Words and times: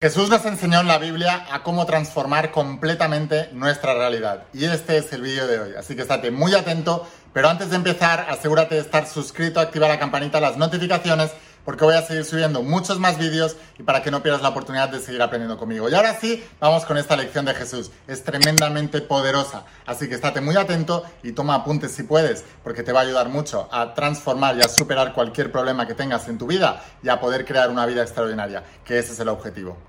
Jesús 0.00 0.28
nos 0.28 0.44
enseñó 0.44 0.78
en 0.78 0.86
la 0.86 0.98
Biblia 0.98 1.44
a 1.50 1.64
cómo 1.64 1.84
transformar 1.84 2.52
completamente 2.52 3.48
nuestra 3.52 3.94
realidad. 3.94 4.44
Y 4.52 4.64
este 4.64 4.96
es 4.96 5.12
el 5.12 5.22
vídeo 5.22 5.48
de 5.48 5.58
hoy. 5.58 5.72
Así 5.76 5.96
que 5.96 6.02
estate 6.02 6.30
muy 6.30 6.54
atento. 6.54 7.04
Pero 7.32 7.48
antes 7.48 7.70
de 7.70 7.76
empezar, 7.76 8.26
asegúrate 8.30 8.76
de 8.76 8.80
estar 8.80 9.08
suscrito, 9.08 9.58
activa 9.58 9.88
la 9.88 9.98
campanita, 9.98 10.40
las 10.40 10.56
notificaciones, 10.56 11.32
porque 11.64 11.84
voy 11.84 11.96
a 11.96 12.02
seguir 12.02 12.24
subiendo 12.24 12.62
muchos 12.62 13.00
más 13.00 13.18
vídeos 13.18 13.56
y 13.76 13.82
para 13.82 14.00
que 14.00 14.12
no 14.12 14.22
pierdas 14.22 14.40
la 14.40 14.50
oportunidad 14.50 14.88
de 14.88 15.00
seguir 15.00 15.20
aprendiendo 15.20 15.58
conmigo. 15.58 15.88
Y 15.88 15.94
ahora 15.94 16.14
sí, 16.14 16.46
vamos 16.60 16.84
con 16.84 16.96
esta 16.96 17.16
lección 17.16 17.44
de 17.44 17.54
Jesús. 17.54 17.90
Es 18.06 18.22
tremendamente 18.22 19.00
poderosa. 19.00 19.64
Así 19.84 20.08
que 20.08 20.14
estate 20.14 20.40
muy 20.40 20.56
atento 20.56 21.02
y 21.24 21.32
toma 21.32 21.56
apuntes 21.56 21.90
si 21.90 22.04
puedes, 22.04 22.44
porque 22.62 22.84
te 22.84 22.92
va 22.92 23.00
a 23.00 23.02
ayudar 23.02 23.30
mucho 23.30 23.68
a 23.72 23.94
transformar 23.94 24.56
y 24.58 24.60
a 24.60 24.68
superar 24.68 25.12
cualquier 25.12 25.50
problema 25.50 25.88
que 25.88 25.94
tengas 25.94 26.28
en 26.28 26.38
tu 26.38 26.46
vida 26.46 26.84
y 27.02 27.08
a 27.08 27.18
poder 27.18 27.44
crear 27.44 27.68
una 27.68 27.84
vida 27.84 28.02
extraordinaria, 28.02 28.62
que 28.84 28.96
ese 29.00 29.12
es 29.12 29.18
el 29.18 29.28
objetivo. 29.28 29.87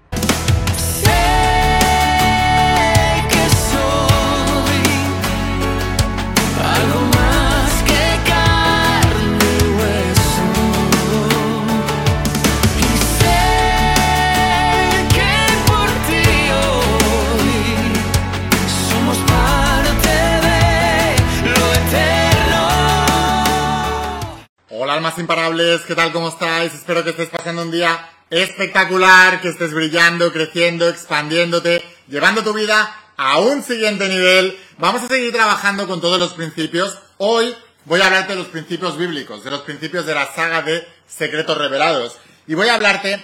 Almas 25.00 25.18
imparables, 25.18 25.80
¿qué 25.88 25.96
tal? 25.96 26.12
¿Cómo 26.12 26.28
estáis? 26.28 26.74
Espero 26.74 27.06
que 27.06 27.12
estés 27.12 27.30
pasando 27.30 27.62
un 27.62 27.72
día 27.72 28.10
espectacular, 28.30 29.40
que 29.40 29.48
estés 29.48 29.74
brillando, 29.74 30.34
creciendo, 30.34 30.90
expandiéndote, 30.90 31.82
llevando 32.10 32.44
tu 32.44 32.52
vida 32.52 32.94
a 33.16 33.40
un 33.40 33.64
siguiente 33.64 34.10
nivel. 34.10 34.60
Vamos 34.78 35.04
a 35.04 35.08
seguir 35.08 35.32
trabajando 35.32 35.88
con 35.88 36.02
todos 36.02 36.20
los 36.20 36.34
principios. 36.34 36.98
Hoy 37.16 37.56
voy 37.86 38.02
a 38.02 38.08
hablarte 38.08 38.34
de 38.34 38.40
los 38.40 38.50
principios 38.50 38.98
bíblicos, 38.98 39.42
de 39.46 39.52
los 39.52 39.62
principios 39.62 40.06
de 40.06 40.16
la 40.16 40.34
saga 40.34 40.64
de 40.64 40.86
Secretos 41.08 41.58
Revelados. 41.58 42.18
Y 42.46 42.56
voy 42.56 42.68
a 42.68 42.74
hablarte 42.74 43.24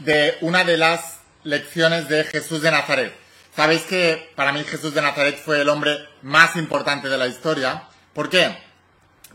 de 0.00 0.38
una 0.40 0.64
de 0.64 0.76
las 0.76 1.20
lecciones 1.44 2.08
de 2.08 2.24
Jesús 2.24 2.62
de 2.62 2.72
Nazaret. 2.72 3.14
Sabéis 3.54 3.82
que 3.82 4.32
para 4.34 4.50
mí 4.50 4.64
Jesús 4.64 4.92
de 4.92 5.02
Nazaret 5.02 5.40
fue 5.40 5.60
el 5.60 5.68
hombre 5.68 6.00
más 6.22 6.56
importante 6.56 7.08
de 7.08 7.16
la 7.16 7.28
historia. 7.28 7.84
¿Por 8.12 8.28
qué? 8.28 8.71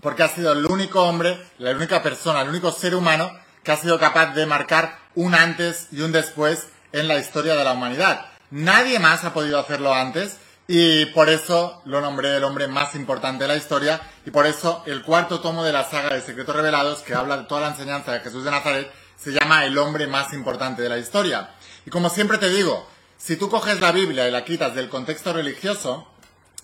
Porque 0.01 0.23
ha 0.23 0.29
sido 0.29 0.51
el 0.51 0.65
único 0.65 1.03
hombre, 1.03 1.37
la 1.57 1.71
única 1.71 2.03
persona, 2.03 2.41
el 2.41 2.49
único 2.49 2.71
ser 2.71 2.95
humano 2.95 3.31
que 3.63 3.71
ha 3.71 3.77
sido 3.77 3.99
capaz 3.99 4.33
de 4.33 4.45
marcar 4.45 4.99
un 5.15 5.35
antes 5.35 5.87
y 5.91 6.01
un 6.01 6.11
después 6.11 6.67
en 6.91 7.07
la 7.07 7.17
historia 7.17 7.55
de 7.55 7.63
la 7.63 7.73
humanidad. 7.73 8.25
Nadie 8.49 8.99
más 8.99 9.25
ha 9.25 9.33
podido 9.33 9.59
hacerlo 9.59 9.93
antes 9.93 10.37
y 10.67 11.05
por 11.07 11.29
eso 11.29 11.81
lo 11.85 12.01
nombré 12.01 12.37
el 12.37 12.43
hombre 12.43 12.67
más 12.67 12.95
importante 12.95 13.43
de 13.43 13.49
la 13.49 13.55
historia 13.55 14.01
y 14.25 14.31
por 14.31 14.45
eso 14.45 14.83
el 14.85 15.01
cuarto 15.01 15.39
tomo 15.39 15.63
de 15.63 15.73
la 15.73 15.83
saga 15.83 16.13
de 16.13 16.21
Secretos 16.21 16.55
Revelados, 16.55 16.99
que 16.99 17.13
habla 17.15 17.37
de 17.37 17.43
toda 17.43 17.61
la 17.61 17.69
enseñanza 17.69 18.13
de 18.13 18.19
Jesús 18.19 18.43
de 18.43 18.51
Nazaret, 18.51 18.91
se 19.17 19.31
llama 19.31 19.65
El 19.65 19.77
hombre 19.77 20.07
más 20.07 20.33
importante 20.33 20.81
de 20.81 20.89
la 20.89 20.97
historia. 20.97 21.49
Y 21.85 21.89
como 21.89 22.09
siempre 22.09 22.37
te 22.37 22.49
digo, 22.49 22.87
si 23.17 23.35
tú 23.35 23.49
coges 23.49 23.79
la 23.79 23.91
Biblia 23.91 24.27
y 24.27 24.31
la 24.31 24.45
quitas 24.45 24.75
del 24.75 24.89
contexto 24.89 25.33
religioso, 25.33 26.07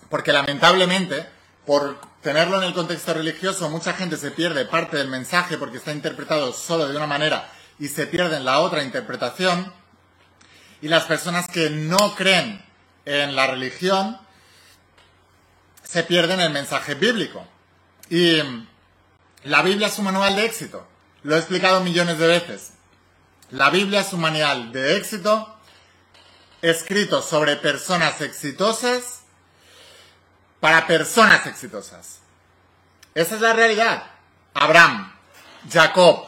porque 0.09 0.31
lamentablemente, 0.31 1.27
por 1.65 1.99
tenerlo 2.21 2.57
en 2.61 2.67
el 2.67 2.73
contexto 2.73 3.13
religioso, 3.13 3.69
mucha 3.69 3.93
gente 3.93 4.17
se 4.17 4.31
pierde 4.31 4.65
parte 4.65 4.97
del 4.97 5.07
mensaje 5.07 5.57
porque 5.57 5.77
está 5.77 5.91
interpretado 5.91 6.53
solo 6.53 6.87
de 6.87 6.95
una 6.97 7.07
manera 7.07 7.49
y 7.79 7.87
se 7.87 8.07
pierde 8.07 8.37
en 8.37 8.45
la 8.45 8.59
otra 8.59 8.83
interpretación. 8.83 9.73
Y 10.81 10.89
las 10.89 11.05
personas 11.05 11.47
que 11.47 11.69
no 11.69 12.15
creen 12.15 12.63
en 13.05 13.35
la 13.35 13.47
religión 13.47 14.19
se 15.83 16.03
pierden 16.03 16.39
el 16.39 16.51
mensaje 16.51 16.95
bíblico. 16.95 17.47
Y 18.09 18.41
la 19.43 19.61
Biblia 19.61 19.87
es 19.87 19.97
un 19.97 20.05
manual 20.05 20.35
de 20.35 20.45
éxito. 20.45 20.85
Lo 21.23 21.35
he 21.35 21.39
explicado 21.39 21.81
millones 21.81 22.19
de 22.19 22.27
veces. 22.27 22.73
La 23.51 23.69
Biblia 23.69 24.01
es 24.01 24.11
un 24.11 24.21
manual 24.21 24.71
de 24.71 24.97
éxito 24.97 25.57
escrito 26.61 27.21
sobre 27.21 27.55
personas 27.57 28.21
exitosas 28.21 29.22
para 30.63 30.87
personas 30.87 31.45
exitosas. 31.45 32.21
Esa 33.13 33.35
es 33.35 33.41
la 33.41 33.51
realidad. 33.51 34.01
Abraham, 34.53 35.13
Jacob, 35.69 36.25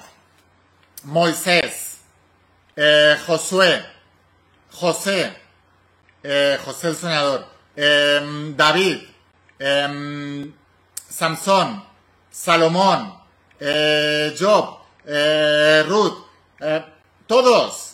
Moisés, 1.03 1.99
eh, 2.75 3.17
Josué, 3.25 3.85
José, 4.73 5.37
eh, 6.21 6.59
José 6.65 6.89
el 6.89 6.95
soñador, 6.97 7.47
em, 7.77 8.57
David, 8.57 9.03
em, 9.57 10.53
Samson, 11.09 11.85
Salomón, 12.29 13.17
eh, 13.57 14.35
Job, 14.37 14.79
Ruth, 15.87 16.25
todos, 17.25 17.93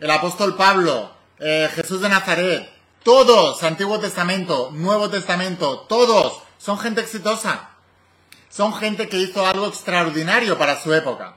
el 0.00 0.10
apóstol 0.10 0.56
Pablo, 0.56 1.14
Jesús 1.38 2.00
de 2.00 2.08
Nazaret, 2.08 2.73
todos, 3.04 3.62
Antiguo 3.62 4.00
Testamento, 4.00 4.70
Nuevo 4.72 5.10
Testamento, 5.10 5.80
todos 5.80 6.42
son 6.58 6.78
gente 6.78 7.02
exitosa. 7.02 7.70
Son 8.48 8.72
gente 8.72 9.08
que 9.08 9.18
hizo 9.18 9.44
algo 9.44 9.66
extraordinario 9.66 10.56
para 10.56 10.80
su 10.80 10.94
época. 10.94 11.34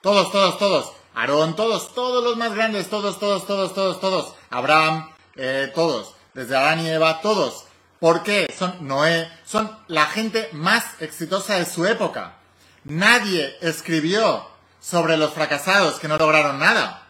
Todos, 0.00 0.32
todos, 0.32 0.58
todos. 0.58 0.92
Aarón, 1.14 1.54
todos, 1.54 1.94
todos 1.94 2.24
los 2.24 2.36
más 2.36 2.54
grandes, 2.54 2.88
todos, 2.88 3.18
todos, 3.20 3.46
todos, 3.46 3.74
todos, 3.74 4.00
todos. 4.00 4.34
Abraham, 4.50 5.10
eh, 5.36 5.70
todos. 5.74 6.14
Desde 6.34 6.56
Adán 6.56 6.80
y 6.80 6.88
Eva, 6.88 7.20
todos. 7.20 7.66
¿Por 8.00 8.22
qué? 8.22 8.46
Son 8.56 8.74
Noé, 8.80 9.30
son 9.44 9.70
la 9.88 10.06
gente 10.06 10.48
más 10.52 10.84
exitosa 11.00 11.58
de 11.58 11.66
su 11.66 11.86
época. 11.86 12.36
Nadie 12.84 13.56
escribió 13.60 14.48
sobre 14.80 15.16
los 15.16 15.34
fracasados 15.34 16.00
que 16.00 16.08
no 16.08 16.16
lograron 16.16 16.58
nada. 16.58 17.06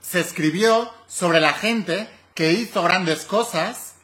Se 0.00 0.20
escribió 0.20 0.90
sobre 1.06 1.40
la 1.40 1.52
gente 1.52 2.08
que 2.34 2.52
hizo 2.52 2.82
grandes 2.82 3.24
cosas 3.24 3.94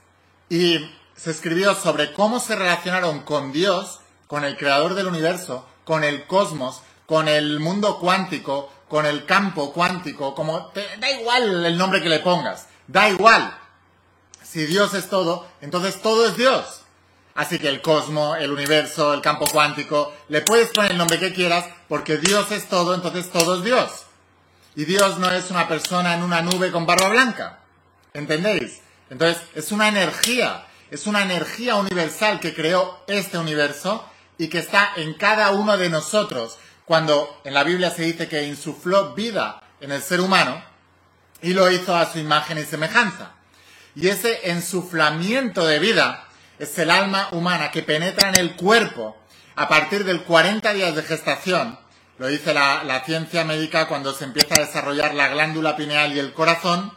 y 0.48 0.91
se 1.16 1.31
escribió 1.31 1.75
sobre 1.75 2.12
cómo 2.12 2.41
se 2.41 2.56
relacionaron 2.56 3.20
con 3.20 3.53
Dios, 3.53 4.00
con 4.26 4.44
el 4.44 4.56
creador 4.56 4.94
del 4.94 5.06
universo, 5.06 5.66
con 5.84 6.04
el 6.04 6.26
cosmos, 6.26 6.82
con 7.06 7.28
el 7.28 7.60
mundo 7.60 7.98
cuántico, 7.98 8.70
con 8.88 9.06
el 9.06 9.25
campo 9.25 9.72
cuántico, 9.72 10.34
como 10.34 10.72
da 11.00 11.10
igual 11.10 11.64
el 11.64 11.78
nombre 11.78 12.03
que 12.03 12.09
le 12.09 12.20
pongas, 12.20 12.69
da 12.87 13.09
igual. 13.09 13.56
Si 14.43 14.66
Dios 14.66 14.94
es 14.94 15.08
todo, 15.08 15.47
entonces 15.60 16.00
todo 16.03 16.26
es 16.26 16.37
Dios. 16.37 16.82
Así 17.34 17.58
que 17.58 17.69
el 17.69 17.82
cosmos, 17.82 18.38
el 18.38 18.50
universo, 18.50 19.12
el 19.12 19.20
campo 19.20 19.47
cuántico, 19.47 20.12
le 20.28 20.41
puedes 20.41 20.70
poner 20.70 20.93
el 20.93 20.98
nombre 20.98 21.19
que 21.19 21.34
quieras, 21.34 21.66
porque 21.88 22.16
Dios 22.16 22.50
es 22.50 22.69
todo, 22.69 22.94
entonces 22.94 23.31
todo 23.31 23.56
es 23.56 23.64
Dios. 23.64 24.06
Y 24.75 24.84
Dios 24.84 25.19
no 25.19 25.31
es 25.31 25.50
una 25.50 25.69
persona 25.69 26.14
en 26.14 26.22
una 26.22 26.43
nube 26.43 26.70
con 26.70 26.87
barba 26.87 27.08
blanca. 27.08 27.58
¿Entendéis? 28.16 28.81
Entonces, 29.10 29.43
es 29.54 29.72
una 29.72 29.88
energía, 29.88 30.65
es 30.91 31.06
una 31.06 31.22
energía 31.22 31.77
universal 31.77 32.41
que 32.41 32.54
creó 32.54 33.04
este 33.09 33.37
universo 33.37 34.09
y 34.38 34.49
que 34.49 34.59
está 34.59 34.93
en 34.97 35.12
cada 35.15 35.50
uno 35.50 35.77
de 35.77 35.91
nosotros. 35.91 36.56
Cuando 36.87 37.43
en 37.44 37.53
la 37.53 37.62
Biblia 37.62 37.91
se 37.91 38.05
dice 38.05 38.26
que 38.26 38.44
insufló 38.44 39.12
vida 39.15 39.60
en 39.82 39.93
el 39.93 40.00
ser 40.00 40.22
humano 40.22 40.65
y 41.43 41.53
lo 41.53 41.71
hizo 41.71 41.94
a 41.94 42.10
su 42.10 42.19
imagen 42.19 42.56
y 42.56 42.65
semejanza. 42.65 43.32
Y 43.94 44.09
ese 44.09 44.50
ensuflamiento 44.50 45.66
de 45.66 45.78
vida 45.78 46.26
es 46.59 46.78
el 46.78 46.91
alma 46.91 47.28
humana 47.32 47.71
que 47.71 47.82
penetra 47.82 48.31
en 48.31 48.38
el 48.38 48.56
cuerpo 48.56 49.15
a 49.56 49.69
partir 49.69 50.05
del 50.05 50.22
40 50.22 50.72
días 50.72 50.97
de 50.97 51.03
gestación. 51.03 51.78
Lo 52.16 52.28
dice 52.28 52.55
la, 52.55 52.82
la 52.82 53.05
ciencia 53.05 53.44
médica 53.44 53.88
cuando 53.88 54.15
se 54.15 54.25
empieza 54.25 54.55
a 54.55 54.65
desarrollar 54.65 55.12
la 55.12 55.28
glándula 55.28 55.76
pineal 55.76 56.15
y 56.15 56.19
el 56.19 56.32
corazón 56.32 56.93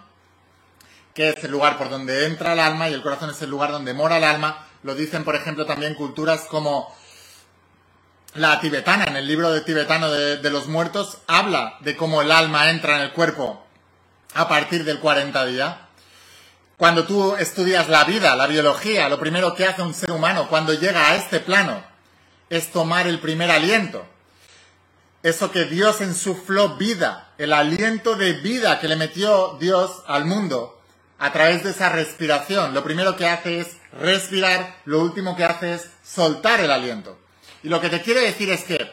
que 1.20 1.32
es 1.32 1.44
el 1.44 1.52
lugar 1.52 1.78
por 1.78 1.90
donde 1.90 2.28
entra 2.28 2.54
el 2.54 2.60
alma 2.60 2.88
y 2.88 2.94
el 2.94 3.02
corazón 3.02 3.32
es 3.32 3.42
el 3.42 3.50
lugar 3.50 3.74
donde 3.74 3.94
mora 3.94 4.20
el 4.20 4.24
alma. 4.24 4.66
Lo 4.84 4.96
dicen, 4.96 5.26
por 5.26 5.36
ejemplo, 5.36 5.66
también 5.66 5.94
culturas 5.94 6.46
como 6.50 6.96
la 8.36 8.62
tibetana, 8.62 9.04
en 9.04 9.18
el 9.18 9.28
libro 9.28 9.52
de 9.52 9.60
tibetano 9.60 10.10
de, 10.10 10.50
los 10.50 10.68
muertos, 10.68 11.18
habla 11.28 11.76
de 11.82 11.98
cómo 11.98 12.22
el 12.22 12.32
alma 12.32 12.70
entra 12.70 12.96
en 12.96 13.02
el 13.02 13.12
cuerpo 13.12 13.62
a 14.34 14.48
partir 14.48 14.86
del 14.86 15.02
40 15.02 15.46
día. 15.48 15.90
Cuando 16.78 17.06
tú 17.06 17.36
estudias 17.36 17.90
la 17.90 18.06
vida, 18.06 18.38
la 18.38 18.48
biología, 18.48 19.10
lo 19.10 19.20
primero 19.20 19.56
que 19.56 19.66
hace 19.66 19.82
un 19.82 19.94
ser 19.94 20.12
humano 20.12 20.48
cuando 20.48 20.74
llega 20.74 21.10
a 21.10 21.16
este 21.18 21.42
plano 21.42 21.84
es 22.50 22.72
tomar 22.72 23.08
el 23.08 23.20
primer 23.20 23.52
aliento. 23.52 24.08
Eso 25.22 25.52
que 25.52 25.66
Dios 25.66 26.00
ensufló 26.00 26.78
vida, 26.78 27.34
el 27.38 27.52
aliento 27.52 28.16
de 28.16 28.32
vida 28.32 28.80
que 28.80 28.88
le 28.88 28.96
metió 28.96 29.58
Dios 29.60 30.02
al 30.08 30.24
mundo, 30.24 30.79
a 31.20 31.32
través 31.32 31.64
de 31.64 31.72
esa 31.72 31.90
respiración. 31.90 32.74
Lo 32.74 32.84
primero 32.84 33.16
que 33.16 33.28
hace 33.28 33.60
es 33.60 33.78
respirar, 33.92 34.78
lo 34.86 35.02
último 35.02 35.36
que 35.36 35.44
hace 35.44 35.76
es 35.76 35.90
soltar 36.04 36.60
el 36.62 36.72
aliento. 36.72 37.18
Y 37.62 37.70
lo 37.70 37.82
que 37.82 37.90
te 37.90 38.02
quiero 38.02 38.22
decir 38.22 38.50
es 38.50 38.64
que 38.64 38.90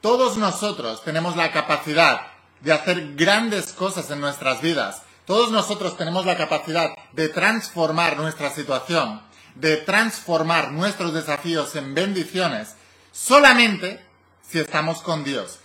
todos 0.00 0.36
nosotros 0.36 1.02
tenemos 1.04 1.36
la 1.36 1.52
capacidad 1.52 2.20
de 2.60 2.72
hacer 2.72 3.14
grandes 3.14 3.72
cosas 3.72 4.10
en 4.10 4.20
nuestras 4.20 4.62
vidas 4.62 5.02
Todos 5.26 5.50
nosotros 5.50 5.96
tenemos 5.96 6.24
la 6.24 6.36
capacidad 6.36 6.90
de 7.12 7.28
transformar 7.28 8.16
nuestra 8.16 8.48
situación, 8.50 9.20
de 9.56 9.76
transformar 9.76 10.70
nuestros 10.70 11.12
desafíos 11.12 11.74
en 11.74 11.94
bendiciones, 11.94 12.76
solamente 13.10 14.00
si 14.48 14.60
estamos 14.60 15.02
con 15.02 15.24
Dios. 15.24 15.58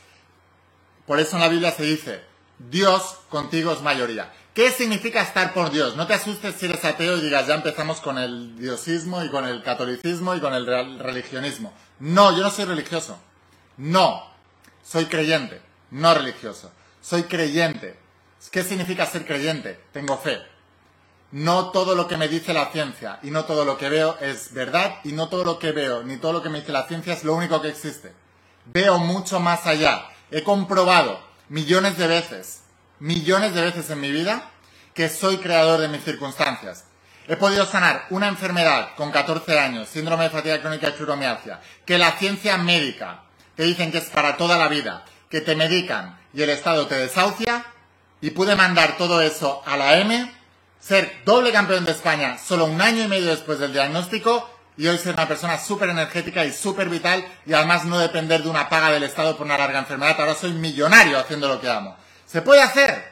Por 1.05 1.19
eso 1.19 1.35
en 1.35 1.41
la 1.43 1.47
Biblia 1.47 1.71
se 1.71 1.83
dice, 1.83 2.23
Dios 2.57 3.19
contigo 3.29 3.71
es 3.71 3.81
mayoría. 3.81 4.33
¿Qué 4.53 4.69
significa 4.71 5.21
estar 5.21 5.53
por 5.53 5.71
Dios? 5.71 5.95
No 5.95 6.07
te 6.07 6.13
asustes 6.13 6.55
si 6.55 6.65
eres 6.65 6.83
ateo 6.83 7.17
y 7.17 7.21
digas, 7.21 7.47
ya 7.47 7.55
empezamos 7.55 8.01
con 8.01 8.17
el 8.17 8.57
diosismo 8.57 9.23
y 9.23 9.29
con 9.29 9.45
el 9.47 9.63
catolicismo 9.63 10.35
y 10.35 10.41
con 10.41 10.53
el 10.53 10.65
religionismo. 10.99 11.73
No, 11.99 12.35
yo 12.35 12.43
no 12.43 12.51
soy 12.51 12.65
religioso. 12.65 13.17
No, 13.77 14.25
soy 14.83 15.05
creyente, 15.05 15.61
no 15.91 16.13
religioso. 16.13 16.69
Soy 17.01 17.23
creyente. 17.23 17.97
¿Qué 18.51 18.63
significa 18.63 19.05
ser 19.05 19.25
creyente? 19.25 19.79
Tengo 19.93 20.17
fe. 20.17 20.41
No 21.31 21.69
todo 21.69 21.95
lo 21.95 22.09
que 22.09 22.17
me 22.17 22.27
dice 22.27 22.53
la 22.53 22.71
ciencia 22.71 23.19
y 23.23 23.31
no 23.31 23.45
todo 23.45 23.63
lo 23.63 23.77
que 23.77 23.87
veo 23.87 24.17
es 24.19 24.53
verdad 24.53 24.95
y 25.05 25.13
no 25.13 25.29
todo 25.29 25.45
lo 25.45 25.59
que 25.59 25.71
veo 25.71 26.03
ni 26.03 26.17
todo 26.17 26.33
lo 26.33 26.43
que 26.43 26.49
me 26.49 26.59
dice 26.59 26.73
la 26.73 26.87
ciencia 26.87 27.13
es 27.13 27.23
lo 27.23 27.35
único 27.35 27.61
que 27.61 27.69
existe. 27.69 28.11
Veo 28.65 28.97
mucho 28.97 29.39
más 29.39 29.65
allá. 29.65 30.09
He 30.29 30.43
comprobado 30.43 31.21
millones 31.47 31.97
de 31.97 32.07
veces, 32.07 32.60
millones 33.01 33.53
de 33.53 33.61
veces 33.61 33.89
en 33.89 33.99
mi 33.99 34.11
vida 34.11 34.43
que 34.93 35.09
soy 35.09 35.37
creador 35.37 35.81
de 35.81 35.87
mis 35.87 36.03
circunstancias. 36.03 36.85
He 37.27 37.35
podido 37.35 37.65
sanar 37.65 38.05
una 38.09 38.27
enfermedad 38.27 38.91
con 38.95 39.11
14 39.11 39.59
años, 39.59 39.89
síndrome 39.89 40.25
de 40.25 40.29
fatiga 40.29 40.61
crónica 40.61 40.89
y 40.89 40.93
fibromialgia, 40.93 41.59
que 41.85 41.97
la 41.97 42.11
ciencia 42.13 42.57
médica 42.57 43.23
te 43.55 43.63
dicen 43.63 43.91
que 43.91 43.97
es 43.97 44.09
para 44.09 44.37
toda 44.37 44.57
la 44.57 44.67
vida, 44.67 45.03
que 45.29 45.41
te 45.41 45.55
medican 45.55 46.19
y 46.33 46.43
el 46.43 46.49
Estado 46.49 46.87
te 46.87 46.95
desahucia, 46.95 47.65
y 48.21 48.29
pude 48.31 48.55
mandar 48.55 48.97
todo 48.97 49.21
eso 49.21 49.63
a 49.65 49.77
la 49.77 49.97
M 49.97 50.31
ser 50.79 51.21
doble 51.25 51.51
campeón 51.51 51.85
de 51.85 51.91
España 51.91 52.37
solo 52.37 52.65
un 52.65 52.81
año 52.81 53.03
y 53.03 53.07
medio 53.07 53.31
después 53.31 53.59
del 53.59 53.73
diagnóstico 53.73 54.49
y 54.77 54.87
hoy 54.87 54.97
ser 54.97 55.13
una 55.13 55.27
persona 55.27 55.59
súper 55.59 55.89
energética 55.89 56.45
y 56.45 56.51
súper 56.51 56.89
vital 56.89 57.25
y 57.45 57.53
además 57.53 57.85
no 57.85 57.97
depender 57.97 58.43
de 58.43 58.49
una 58.49 58.69
paga 58.69 58.91
del 58.91 59.03
Estado 59.03 59.35
por 59.37 59.45
una 59.45 59.57
larga 59.57 59.79
enfermedad. 59.79 60.15
Ahora 60.19 60.35
soy 60.35 60.53
millonario 60.53 61.19
haciendo 61.19 61.47
lo 61.47 61.59
que 61.59 61.69
amo. 61.69 61.97
¿Se 62.31 62.41
puede 62.41 62.61
hacer? 62.61 63.11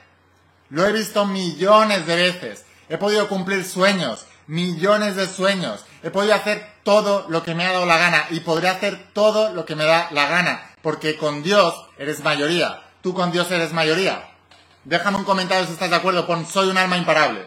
Lo 0.69 0.85
he 0.85 0.93
visto 0.93 1.25
millones 1.25 2.05
de 2.05 2.15
veces. 2.15 2.65
He 2.87 2.97
podido 2.97 3.27
cumplir 3.27 3.65
sueños, 3.65 4.25
millones 4.47 5.17
de 5.17 5.27
sueños. 5.27 5.83
He 6.03 6.09
podido 6.09 6.35
hacer 6.35 6.65
todo 6.83 7.25
lo 7.27 7.43
que 7.43 7.53
me 7.53 7.65
ha 7.65 7.73
dado 7.73 7.85
la 7.85 7.97
gana 7.97 8.27
y 8.29 8.39
podré 8.39 8.69
hacer 8.69 9.11
todo 9.11 9.53
lo 9.53 9.65
que 9.65 9.75
me 9.75 9.83
da 9.83 10.07
la 10.11 10.27
gana. 10.27 10.71
Porque 10.81 11.17
con 11.17 11.43
Dios 11.43 11.75
eres 11.97 12.21
mayoría. 12.23 12.81
Tú 13.01 13.13
con 13.13 13.33
Dios 13.33 13.51
eres 13.51 13.73
mayoría. 13.73 14.25
Déjame 14.85 15.17
un 15.17 15.25
comentario 15.25 15.65
si 15.65 15.73
estás 15.73 15.89
de 15.89 15.97
acuerdo. 15.97 16.25
Pon 16.25 16.45
soy 16.45 16.69
un 16.69 16.77
alma 16.77 16.95
imparable. 16.95 17.45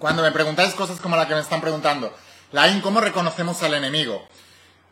Cuando 0.00 0.22
me 0.22 0.32
preguntáis 0.32 0.74
cosas 0.74 0.98
como 0.98 1.14
la 1.14 1.28
que 1.28 1.34
me 1.34 1.40
están 1.40 1.60
preguntando, 1.60 2.12
Lain, 2.50 2.80
¿cómo 2.80 3.00
reconocemos 3.00 3.62
al 3.62 3.74
enemigo? 3.74 4.26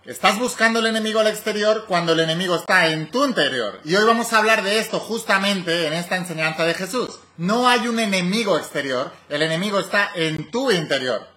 Estás 0.09 0.39
buscando 0.39 0.79
el 0.79 0.87
enemigo 0.87 1.21
al 1.21 1.27
exterior 1.27 1.85
cuando 1.87 2.15
el 2.15 2.21
enemigo 2.21 2.57
está 2.57 2.87
en 2.87 3.11
tu 3.11 3.27
interior. 3.27 3.79
Y 3.85 3.95
hoy 3.95 4.07
vamos 4.07 4.33
a 4.33 4.39
hablar 4.39 4.63
de 4.63 4.79
esto 4.79 5.01
justamente 5.01 5.87
en 5.87 5.93
esta 5.93 6.17
enseñanza 6.17 6.65
de 6.65 6.73
Jesús. 6.73 7.21
No 7.37 7.69
hay 7.69 7.89
un 7.89 8.01
enemigo 8.01 8.57
exterior, 8.57 9.13
el 9.29 9.43
enemigo 9.43 9.79
está 9.79 10.11
en 10.15 10.51
tu 10.51 10.71
interior. 10.71 11.29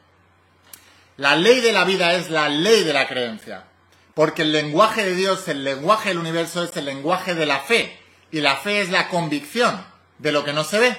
La 1.18 1.35
ley 1.35 1.59
de 1.59 1.73
la 1.73 1.83
vida 1.83 2.13
es 2.13 2.29
la 2.29 2.47
ley 2.47 2.85
de 2.85 2.94
la 2.94 3.09
creencia. 3.09 3.65
Porque 4.13 4.44
el 4.44 4.53
lenguaje 4.53 5.03
de 5.03 5.15
Dios, 5.15 5.50
el 5.50 5.65
lenguaje 5.65 6.07
del 6.07 6.19
universo 6.19 6.63
es 6.63 6.77
el 6.77 6.85
lenguaje 6.85 7.35
de 7.35 7.45
la 7.45 7.59
fe. 7.59 8.00
Y 8.31 8.39
la 8.39 8.56
fe 8.56 8.79
es 8.79 8.89
la 8.89 9.09
convicción 9.09 9.85
de 10.18 10.31
lo 10.31 10.45
que 10.45 10.53
no 10.53 10.63
se 10.63 10.79
ve. 10.79 10.97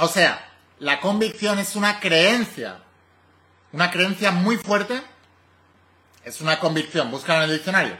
O 0.00 0.08
sea, 0.08 0.44
la 0.80 0.98
convicción 0.98 1.60
es 1.60 1.76
una 1.76 2.00
creencia. 2.00 2.80
Una 3.70 3.92
creencia 3.92 4.32
muy 4.32 4.56
fuerte. 4.56 5.11
Es 6.24 6.40
una 6.40 6.58
convicción. 6.58 7.10
Búscalo 7.10 7.44
en 7.44 7.50
el 7.50 7.56
diccionario. 7.56 7.98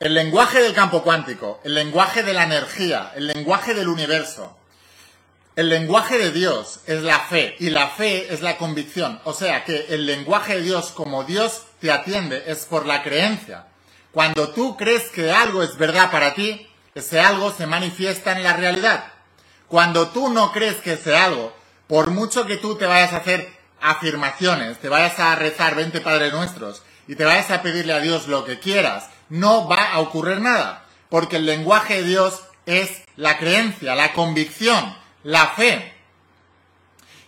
El 0.00 0.14
lenguaje 0.14 0.60
del 0.60 0.74
campo 0.74 1.02
cuántico, 1.02 1.60
el 1.62 1.74
lenguaje 1.74 2.24
de 2.24 2.34
la 2.34 2.42
energía, 2.42 3.12
el 3.14 3.28
lenguaje 3.28 3.72
del 3.72 3.86
universo, 3.86 4.56
el 5.54 5.68
lenguaje 5.68 6.18
de 6.18 6.32
Dios 6.32 6.80
es 6.86 7.02
la 7.02 7.20
fe 7.20 7.54
y 7.60 7.70
la 7.70 7.88
fe 7.88 8.32
es 8.34 8.40
la 8.40 8.56
convicción. 8.56 9.20
O 9.24 9.32
sea 9.32 9.64
que 9.64 9.86
el 9.90 10.06
lenguaje 10.06 10.56
de 10.56 10.62
Dios 10.62 10.90
como 10.90 11.22
Dios 11.22 11.62
te 11.80 11.92
atiende 11.92 12.42
es 12.48 12.64
por 12.64 12.86
la 12.86 13.04
creencia. 13.04 13.66
Cuando 14.10 14.48
tú 14.48 14.76
crees 14.76 15.04
que 15.10 15.30
algo 15.30 15.62
es 15.62 15.76
verdad 15.76 16.10
para 16.10 16.34
ti, 16.34 16.68
ese 16.94 17.20
algo 17.20 17.52
se 17.52 17.66
manifiesta 17.66 18.32
en 18.32 18.42
la 18.42 18.54
realidad. 18.54 19.04
Cuando 19.68 20.08
tú 20.08 20.30
no 20.30 20.52
crees 20.52 20.76
que 20.76 20.96
sea 20.96 21.26
algo 21.26 21.54
por 21.86 22.10
mucho 22.10 22.46
que 22.46 22.56
tú 22.56 22.74
te 22.76 22.86
vayas 22.86 23.12
a 23.12 23.18
hacer 23.18 23.52
afirmaciones, 23.80 24.78
te 24.78 24.88
vayas 24.88 25.18
a 25.18 25.34
rezar 25.36 25.76
20 25.76 26.00
Padres 26.00 26.32
Nuestros 26.32 26.82
y 27.08 27.16
te 27.16 27.24
vayas 27.24 27.50
a 27.50 27.62
pedirle 27.62 27.92
a 27.92 28.00
Dios 28.00 28.28
lo 28.28 28.44
que 28.44 28.58
quieras, 28.58 29.08
no 29.28 29.68
va 29.68 29.92
a 29.92 30.00
ocurrir 30.00 30.40
nada. 30.40 30.84
Porque 31.08 31.36
el 31.36 31.46
lenguaje 31.46 31.96
de 31.96 32.04
Dios 32.04 32.42
es 32.66 33.02
la 33.16 33.38
creencia, 33.38 33.94
la 33.94 34.12
convicción, 34.12 34.96
la 35.22 35.48
fe. 35.48 35.94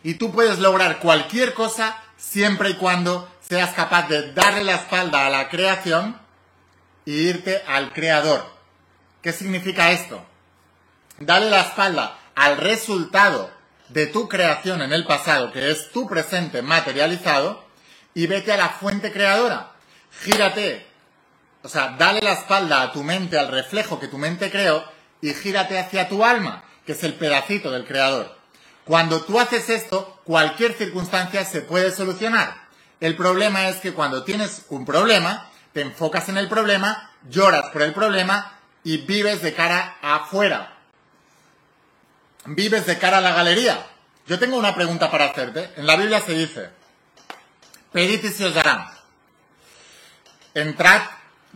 Y 0.02 0.14
tú 0.14 0.32
puedes 0.32 0.58
lograr 0.58 1.00
cualquier 1.00 1.54
cosa 1.54 1.96
siempre 2.16 2.70
y 2.70 2.74
cuando 2.74 3.28
seas 3.40 3.74
capaz 3.74 4.08
de 4.08 4.32
darle 4.32 4.64
la 4.64 4.76
espalda 4.76 5.26
a 5.26 5.30
la 5.30 5.48
creación 5.48 6.18
y 7.04 7.12
irte 7.12 7.62
al 7.66 7.92
creador. 7.92 8.44
¿Qué 9.22 9.32
significa 9.32 9.90
esto? 9.92 10.24
Dale 11.18 11.50
la 11.50 11.62
espalda 11.62 12.18
al 12.34 12.56
resultado 12.58 13.50
de 13.88 14.06
tu 14.06 14.28
creación 14.28 14.82
en 14.82 14.92
el 14.92 15.04
pasado, 15.04 15.52
que 15.52 15.70
es 15.70 15.90
tu 15.92 16.06
presente 16.06 16.62
materializado, 16.62 17.63
y 18.14 18.26
vete 18.26 18.52
a 18.52 18.56
la 18.56 18.68
fuente 18.68 19.12
creadora. 19.12 19.72
Gírate, 20.22 20.86
o 21.62 21.68
sea, 21.68 21.96
dale 21.98 22.20
la 22.20 22.32
espalda 22.32 22.82
a 22.82 22.92
tu 22.92 23.02
mente, 23.02 23.38
al 23.38 23.48
reflejo 23.48 23.98
que 23.98 24.08
tu 24.08 24.18
mente 24.18 24.50
creó, 24.50 24.84
y 25.20 25.34
gírate 25.34 25.78
hacia 25.78 26.08
tu 26.08 26.24
alma, 26.24 26.64
que 26.86 26.92
es 26.92 27.02
el 27.04 27.14
pedacito 27.14 27.70
del 27.70 27.86
creador. 27.86 28.36
Cuando 28.84 29.22
tú 29.22 29.40
haces 29.40 29.70
esto, 29.70 30.20
cualquier 30.24 30.74
circunstancia 30.74 31.44
se 31.44 31.62
puede 31.62 31.90
solucionar. 31.90 32.54
El 33.00 33.16
problema 33.16 33.68
es 33.68 33.76
que 33.76 33.92
cuando 33.92 34.24
tienes 34.24 34.66
un 34.68 34.84
problema, 34.84 35.50
te 35.72 35.80
enfocas 35.80 36.28
en 36.28 36.36
el 36.36 36.48
problema, 36.48 37.10
lloras 37.28 37.70
por 37.72 37.82
el 37.82 37.92
problema 37.92 38.58
y 38.84 38.98
vives 38.98 39.42
de 39.42 39.54
cara 39.54 39.96
afuera 40.02 40.74
vives 42.46 42.86
de 42.86 42.98
cara 42.98 43.18
a 43.18 43.20
la 43.20 43.32
galería. 43.32 43.86
Yo 44.26 44.38
tengo 44.38 44.56
una 44.56 44.74
pregunta 44.74 45.10
para 45.10 45.26
hacerte. 45.26 45.70
En 45.76 45.86
la 45.86 45.96
Biblia 45.96 46.20
se 46.20 46.34
dice, 46.34 46.70
pedid 47.94 48.24
y 48.24 48.28
se 48.30 48.44
os 48.44 48.54
dará. 48.54 48.92
Entrad, 50.52 51.02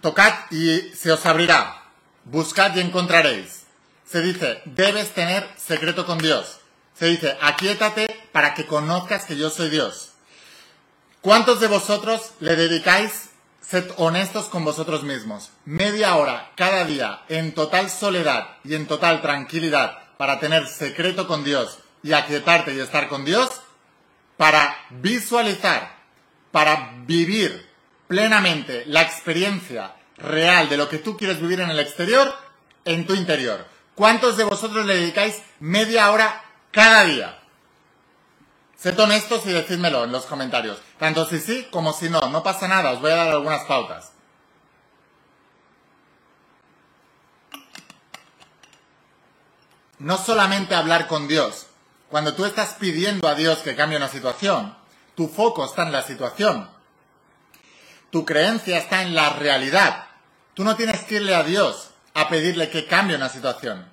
tocad 0.01 0.33
y 0.53 0.95
se 0.95 1.11
os 1.11 1.27
abrirá. 1.27 1.83
Buscad 2.25 2.77
y 2.77 2.81
encontraréis. 2.81 3.65
Se 4.07 4.23
dice, 4.23 4.63
debes 4.65 5.11
tener 5.15 5.45
secreto 5.57 6.07
con 6.07 6.19
Dios. 6.19 6.61
Se 6.95 7.07
dice, 7.07 7.37
aquíétate 7.43 8.07
para 8.31 8.55
que 8.55 8.67
conozcas 8.67 9.25
que 9.25 9.37
yo 9.37 9.51
soy 9.51 9.69
Dios. 9.69 10.13
¿Cuántos 11.23 11.59
de 11.59 11.67
vosotros 11.67 12.31
le 12.39 12.55
dedicáis, 12.55 13.31
sed 13.61 13.91
honestos 13.97 14.47
con 14.47 14.65
vosotros 14.65 15.03
mismos, 15.03 15.51
media 15.65 16.15
hora 16.15 16.53
cada 16.55 16.85
día 16.85 17.23
en 17.29 17.53
total 17.53 17.91
soledad 17.91 18.59
y 18.63 18.77
en 18.77 18.87
total 18.87 19.23
tranquilidad 19.23 19.99
para 20.17 20.39
tener 20.39 20.69
secreto 20.69 21.27
con 21.27 21.43
Dios 21.43 21.81
y 22.05 22.13
aquietarte 22.13 22.75
y 22.75 22.79
estar 22.79 23.09
con 23.09 23.25
Dios, 23.25 23.51
para 24.37 24.77
visualizar, 24.91 25.98
para 26.59 26.91
vivir 27.07 27.71
plenamente 28.09 28.83
la 28.87 29.03
experiencia 29.03 29.95
real 30.17 30.69
de 30.69 30.77
lo 30.77 30.89
que 30.89 30.99
tú 30.99 31.17
quieres 31.17 31.41
vivir 31.41 31.61
en 31.61 31.71
el 31.71 31.79
exterior, 31.79 32.35
en 32.85 33.07
tu 33.07 33.15
interior. 33.15 33.65
¿Cuántos 33.95 34.37
de 34.37 34.43
vosotros 34.43 34.85
le 34.85 34.97
dedicáis 34.97 35.41
media 35.61 36.11
hora 36.11 36.43
cada 36.73 37.05
día? 37.05 37.39
Sed 38.77 38.99
honestos 38.99 39.47
y 39.47 39.53
decídmelo 39.53 40.03
en 40.03 40.11
los 40.11 40.27
comentarios. 40.27 40.79
Tanto 40.99 41.27
si 41.27 41.39
sí 41.39 41.69
como 41.71 41.93
si 41.93 42.11
no. 42.11 42.23
No 42.29 42.43
pasa 42.43 42.67
nada, 42.67 42.91
os 42.91 43.01
voy 43.01 43.13
a 43.13 43.17
dar 43.17 43.29
algunas 43.29 43.63
pautas. 43.67 44.11
no 50.01 50.17
solamente 50.17 50.77
hablar 50.77 51.09
con 51.09 51.27
Dios. 51.27 51.67
Cuando 52.09 52.35
tú 52.35 52.45
estás 52.45 52.75
pidiendo 52.75 53.29
a 53.29 53.35
Dios 53.35 53.59
que 53.59 53.75
cambie 53.75 53.99
una 53.99 54.09
situación, 54.09 54.78
tu 55.19 55.27
foco 55.27 55.65
está 55.65 55.83
en 55.83 55.91
la 55.91 56.03
situación. 56.03 56.71
Tu 58.11 58.25
creencia 58.25 58.79
está 58.79 59.03
en 59.03 59.17
la 59.17 59.31
realidad. 59.31 60.07
Tú 60.55 60.63
no 60.63 60.77
tienes 60.77 61.01
que 61.01 61.17
irle 61.17 61.35
a 61.35 61.43
Dios 61.43 61.91
a 62.15 62.29
pedirle 62.29 62.71
que 62.71 62.87
cambie 62.87 63.17
una 63.17 63.29
situación. 63.29 63.85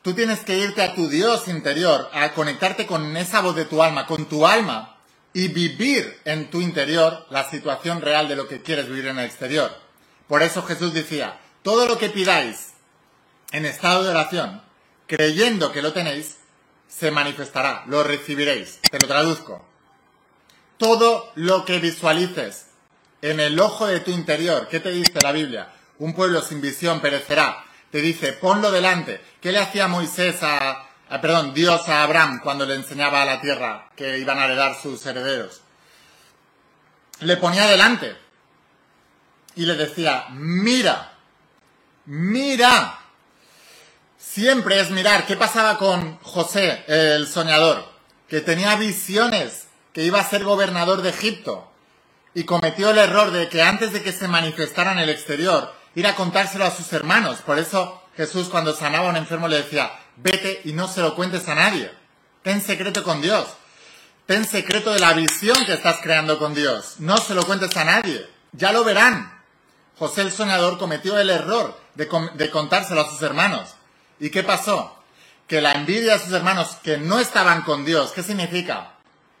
Tú 0.00 0.14
tienes 0.14 0.40
que 0.40 0.56
irte 0.56 0.82
a 0.82 0.94
tu 0.94 1.10
Dios 1.10 1.46
interior, 1.48 2.08
a 2.14 2.32
conectarte 2.32 2.86
con 2.86 3.14
esa 3.18 3.42
voz 3.42 3.54
de 3.54 3.66
tu 3.66 3.82
alma, 3.82 4.06
con 4.06 4.24
tu 4.30 4.46
alma, 4.46 4.96
y 5.34 5.48
vivir 5.48 6.18
en 6.24 6.48
tu 6.48 6.62
interior 6.62 7.26
la 7.28 7.50
situación 7.50 8.00
real 8.00 8.26
de 8.26 8.36
lo 8.36 8.48
que 8.48 8.62
quieres 8.62 8.88
vivir 8.88 9.08
en 9.08 9.18
el 9.18 9.26
exterior. 9.26 9.78
Por 10.26 10.40
eso 10.40 10.62
Jesús 10.62 10.94
decía, 10.94 11.38
todo 11.62 11.86
lo 11.86 11.98
que 11.98 12.08
pidáis 12.08 12.72
en 13.50 13.66
estado 13.66 14.04
de 14.04 14.10
oración, 14.10 14.62
creyendo 15.06 15.70
que 15.70 15.82
lo 15.82 15.92
tenéis, 15.92 16.38
se 16.88 17.10
manifestará, 17.10 17.84
lo 17.88 18.02
recibiréis. 18.02 18.80
Te 18.90 18.98
lo 18.98 19.06
traduzco. 19.06 19.70
Todo 20.82 21.30
lo 21.36 21.64
que 21.64 21.78
visualices 21.78 22.66
en 23.20 23.38
el 23.38 23.60
ojo 23.60 23.86
de 23.86 24.00
tu 24.00 24.10
interior, 24.10 24.66
¿qué 24.68 24.80
te 24.80 24.90
dice 24.90 25.20
la 25.22 25.30
Biblia? 25.30 25.68
Un 26.00 26.12
pueblo 26.12 26.42
sin 26.42 26.60
visión 26.60 27.00
perecerá. 27.00 27.64
Te 27.92 28.00
dice, 28.00 28.32
ponlo 28.32 28.72
delante. 28.72 29.20
¿Qué 29.40 29.52
le 29.52 29.60
hacía 29.60 29.86
Moisés 29.86 30.42
a, 30.42 30.88
perdón, 31.20 31.54
Dios 31.54 31.88
a 31.88 32.02
Abraham 32.02 32.40
cuando 32.42 32.66
le 32.66 32.74
enseñaba 32.74 33.22
a 33.22 33.24
la 33.24 33.40
tierra 33.40 33.90
que 33.94 34.18
iban 34.18 34.40
a 34.40 34.46
heredar 34.46 34.74
sus 34.74 35.06
herederos? 35.06 35.60
Le 37.20 37.36
ponía 37.36 37.68
delante 37.68 38.16
y 39.54 39.66
le 39.66 39.76
decía, 39.76 40.26
mira, 40.30 41.12
mira. 42.06 42.98
Siempre 44.18 44.80
es 44.80 44.90
mirar. 44.90 45.26
¿Qué 45.26 45.36
pasaba 45.36 45.78
con 45.78 46.18
José, 46.22 46.82
el 46.88 47.28
soñador? 47.28 47.88
Que 48.26 48.40
tenía 48.40 48.74
visiones, 48.74 49.61
que 49.92 50.04
iba 50.04 50.20
a 50.20 50.28
ser 50.28 50.44
gobernador 50.44 51.02
de 51.02 51.10
Egipto. 51.10 51.70
Y 52.34 52.44
cometió 52.44 52.90
el 52.90 52.98
error 52.98 53.30
de 53.30 53.48
que 53.48 53.62
antes 53.62 53.92
de 53.92 54.02
que 54.02 54.12
se 54.12 54.28
manifestara 54.28 54.92
en 54.92 54.98
el 54.98 55.10
exterior, 55.10 55.74
ir 55.94 56.06
a 56.06 56.14
contárselo 56.14 56.64
a 56.64 56.70
sus 56.70 56.92
hermanos. 56.92 57.40
Por 57.40 57.58
eso 57.58 58.02
Jesús 58.16 58.48
cuando 58.48 58.74
sanaba 58.74 59.06
a 59.06 59.10
un 59.10 59.16
enfermo 59.16 59.48
le 59.48 59.56
decía, 59.56 59.92
vete 60.16 60.62
y 60.64 60.72
no 60.72 60.88
se 60.88 61.00
lo 61.00 61.14
cuentes 61.14 61.48
a 61.48 61.54
nadie. 61.54 61.90
Ten 62.42 62.60
secreto 62.60 63.02
con 63.04 63.20
Dios. 63.20 63.48
Ten 64.26 64.44
secreto 64.44 64.92
de 64.92 65.00
la 65.00 65.12
visión 65.12 65.64
que 65.66 65.74
estás 65.74 65.98
creando 66.02 66.38
con 66.38 66.54
Dios. 66.54 66.96
No 66.98 67.18
se 67.18 67.34
lo 67.34 67.44
cuentes 67.44 67.76
a 67.76 67.84
nadie. 67.84 68.26
Ya 68.52 68.72
lo 68.72 68.84
verán. 68.84 69.42
José 69.98 70.22
el 70.22 70.32
soñador 70.32 70.78
cometió 70.78 71.18
el 71.18 71.30
error 71.30 71.78
de, 71.94 72.08
contárselo 72.50 73.02
a 73.02 73.08
sus 73.10 73.22
hermanos. 73.22 73.74
¿Y 74.18 74.30
qué 74.30 74.42
pasó? 74.42 74.96
Que 75.46 75.60
la 75.60 75.72
envidia 75.72 76.14
de 76.14 76.18
sus 76.24 76.32
hermanos 76.32 76.78
que 76.82 76.98
no 76.98 77.18
estaban 77.18 77.62
con 77.62 77.84
Dios, 77.84 78.12
¿qué 78.12 78.22
significa? 78.22 78.91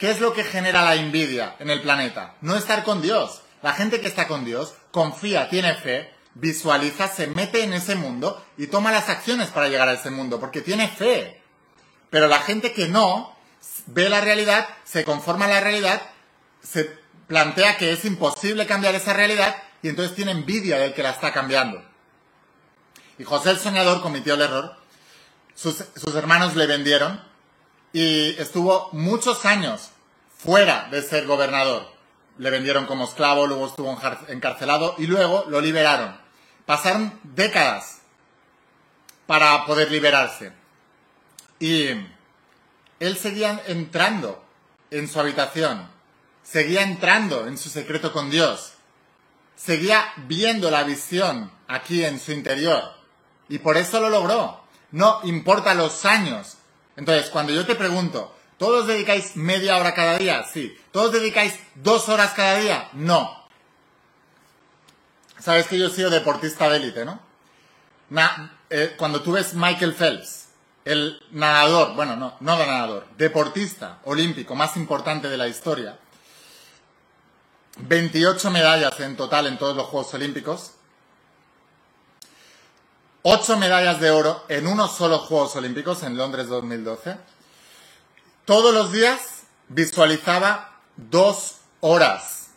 ¿Qué 0.02 0.10
es 0.10 0.20
lo 0.20 0.32
que 0.32 0.42
genera 0.42 0.82
la 0.82 0.96
envidia 0.96 1.54
en 1.60 1.70
el 1.70 1.80
planeta? 1.80 2.34
No 2.40 2.56
estar 2.56 2.82
con 2.82 3.02
Dios. 3.02 3.42
La 3.62 3.72
gente 3.72 4.00
que 4.00 4.08
está 4.08 4.26
con 4.26 4.44
Dios 4.44 4.74
confía, 4.90 5.48
tiene 5.48 5.76
fe, 5.76 6.12
visualiza, 6.34 7.06
se 7.06 7.28
mete 7.28 7.62
en 7.62 7.72
ese 7.72 7.94
mundo 7.94 8.44
y 8.58 8.66
toma 8.66 8.90
las 8.90 9.08
acciones 9.08 9.50
para 9.50 9.68
llegar 9.68 9.88
a 9.88 9.92
ese 9.92 10.10
mundo, 10.10 10.40
porque 10.40 10.60
tiene 10.60 10.88
fe. 10.88 11.40
Pero 12.10 12.26
la 12.26 12.40
gente 12.40 12.72
que 12.72 12.88
no 12.88 13.32
ve 13.86 14.08
la 14.08 14.20
realidad, 14.20 14.66
se 14.82 15.04
conforma 15.04 15.44
a 15.44 15.50
la 15.50 15.60
realidad, 15.60 16.02
se 16.64 16.98
plantea 17.28 17.76
que 17.76 17.92
es 17.92 18.04
imposible 18.04 18.66
cambiar 18.66 18.96
esa 18.96 19.12
realidad 19.12 19.54
y 19.82 19.88
entonces 19.88 20.16
tiene 20.16 20.32
envidia 20.32 20.78
del 20.78 20.94
que 20.94 21.04
la 21.04 21.10
está 21.10 21.32
cambiando. 21.32 21.80
Y 23.18 23.22
José 23.22 23.50
el 23.50 23.58
soñador 23.60 24.02
cometió 24.02 24.34
el 24.34 24.42
error. 24.42 24.74
Sus, 25.54 25.84
hermanos 26.16 26.56
le 26.56 26.66
vendieron 26.66 27.22
y 27.92 28.30
estuvo 28.40 28.88
muchos 28.90 29.44
años 29.44 29.91
fuera 30.42 30.88
de 30.90 31.02
ser 31.02 31.26
gobernador. 31.26 31.90
Le 32.38 32.50
vendieron 32.50 32.86
como 32.86 33.04
esclavo, 33.04 33.46
luego 33.46 33.66
estuvo 33.66 33.96
encarcelado 34.28 34.94
y 34.98 35.06
luego 35.06 35.44
lo 35.48 35.60
liberaron. 35.60 36.16
Pasaron 36.66 37.18
décadas 37.22 38.00
para 39.26 39.64
poder 39.66 39.90
liberarse. 39.90 40.52
Y 41.58 41.88
él 43.00 43.16
seguía 43.16 43.62
entrando 43.66 44.44
en 44.90 45.08
su 45.08 45.20
habitación, 45.20 45.88
seguía 46.42 46.82
entrando 46.82 47.46
en 47.46 47.56
su 47.56 47.68
secreto 47.68 48.12
con 48.12 48.30
Dios, 48.30 48.72
seguía 49.56 50.12
viendo 50.16 50.70
la 50.70 50.82
visión 50.82 51.52
aquí 51.68 52.04
en 52.04 52.18
su 52.18 52.32
interior. 52.32 52.82
Y 53.48 53.58
por 53.58 53.76
eso 53.76 54.00
lo 54.00 54.08
logró. 54.08 54.62
No 54.90 55.20
importa 55.24 55.74
los 55.74 56.04
años. 56.04 56.56
Entonces, 56.96 57.30
cuando 57.30 57.52
yo 57.52 57.64
te 57.64 57.74
pregunto, 57.74 58.34
¿todos 58.62 58.86
dedicáis 58.86 59.34
media 59.34 59.76
hora 59.76 59.92
cada 59.92 60.18
día? 60.18 60.44
Sí. 60.44 60.78
¿Todos 60.92 61.10
dedicáis 61.10 61.52
dos 61.74 62.08
horas 62.08 62.32
cada 62.32 62.58
día? 62.58 62.90
No. 62.92 63.44
Sabes 65.40 65.66
que 65.66 65.76
yo 65.76 65.88
he 65.88 65.90
sido 65.90 66.10
deportista 66.10 66.70
de 66.70 66.76
élite, 66.76 67.04
¿no? 67.04 67.18
Eh, 68.70 68.94
cuando 68.96 69.20
tú 69.20 69.32
ves 69.32 69.54
Michael 69.54 69.94
Phelps, 69.94 70.46
el 70.84 71.20
nadador, 71.32 71.96
bueno, 71.96 72.14
no, 72.14 72.36
no 72.38 72.56
nadador, 72.56 73.08
deportista 73.16 73.98
olímpico 74.04 74.54
más 74.54 74.76
importante 74.76 75.28
de 75.28 75.38
la 75.38 75.48
historia, 75.48 75.98
28 77.78 78.48
medallas 78.52 79.00
en 79.00 79.16
total 79.16 79.48
en 79.48 79.58
todos 79.58 79.76
los 79.76 79.86
Juegos 79.86 80.14
Olímpicos, 80.14 80.74
8 83.22 83.56
medallas 83.56 83.98
de 83.98 84.12
oro 84.12 84.44
en 84.48 84.68
unos 84.68 84.96
solo 84.96 85.18
Juegos 85.18 85.56
Olímpicos 85.56 86.04
en 86.04 86.16
Londres 86.16 86.46
2012. 86.46 87.41
Todos 88.44 88.74
los 88.74 88.90
días 88.90 89.44
visualizaba 89.68 90.80
dos 90.96 91.58
horas. 91.78 92.48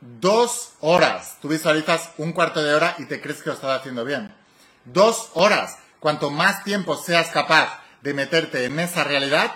Dos 0.00 0.72
horas. 0.80 1.38
Tú 1.40 1.48
visualizas 1.48 2.10
un 2.18 2.32
cuarto 2.32 2.62
de 2.62 2.74
hora 2.74 2.94
y 2.98 3.06
te 3.06 3.20
crees 3.20 3.42
que 3.42 3.48
lo 3.48 3.54
estás 3.54 3.80
haciendo 3.80 4.04
bien. 4.04 4.34
Dos 4.84 5.30
horas. 5.32 5.78
Cuanto 5.98 6.30
más 6.30 6.62
tiempo 6.62 6.96
seas 6.96 7.28
capaz 7.28 7.80
de 8.02 8.12
meterte 8.12 8.66
en 8.66 8.78
esa 8.78 9.02
realidad, 9.02 9.50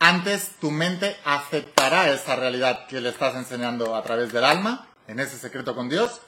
antes 0.00 0.50
tu 0.60 0.72
mente 0.72 1.16
aceptará 1.24 2.10
esa 2.10 2.34
realidad 2.34 2.86
que 2.88 3.00
le 3.00 3.10
estás 3.10 3.36
enseñando 3.36 3.94
a 3.94 4.02
través 4.02 4.32
del 4.32 4.44
alma, 4.44 4.88
en 5.06 5.20
ese 5.20 5.38
secreto 5.38 5.76
con 5.76 5.88
Dios, 5.88 6.20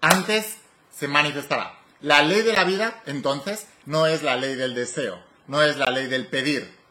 antes 0.00 0.56
se 0.90 1.06
manifestará. 1.06 1.78
La 2.00 2.22
ley 2.22 2.42
de 2.42 2.54
la 2.54 2.64
vida, 2.64 3.02
entonces, 3.06 3.68
no 3.86 4.06
es 4.06 4.22
la 4.24 4.36
ley 4.36 4.56
del 4.56 4.74
deseo, 4.74 5.22
no 5.46 5.62
es 5.62 5.76
la 5.76 5.90
ley 5.90 6.06
del 6.08 6.26
pedir, 6.26 6.83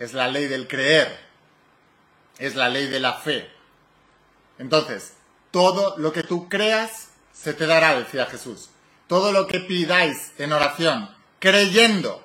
es 0.00 0.14
la 0.14 0.28
ley 0.28 0.48
del 0.48 0.66
creer, 0.66 1.14
es 2.38 2.56
la 2.56 2.70
ley 2.70 2.86
de 2.86 3.00
la 3.00 3.12
fe. 3.12 3.48
Entonces, 4.58 5.12
todo 5.50 5.96
lo 5.98 6.12
que 6.12 6.22
tú 6.22 6.48
creas 6.48 7.10
se 7.32 7.52
te 7.52 7.66
dará, 7.66 7.94
decía 7.94 8.24
Jesús. 8.26 8.70
Todo 9.06 9.30
lo 9.30 9.46
que 9.46 9.60
pidáis 9.60 10.32
en 10.38 10.54
oración, 10.54 11.14
creyendo, 11.38 12.24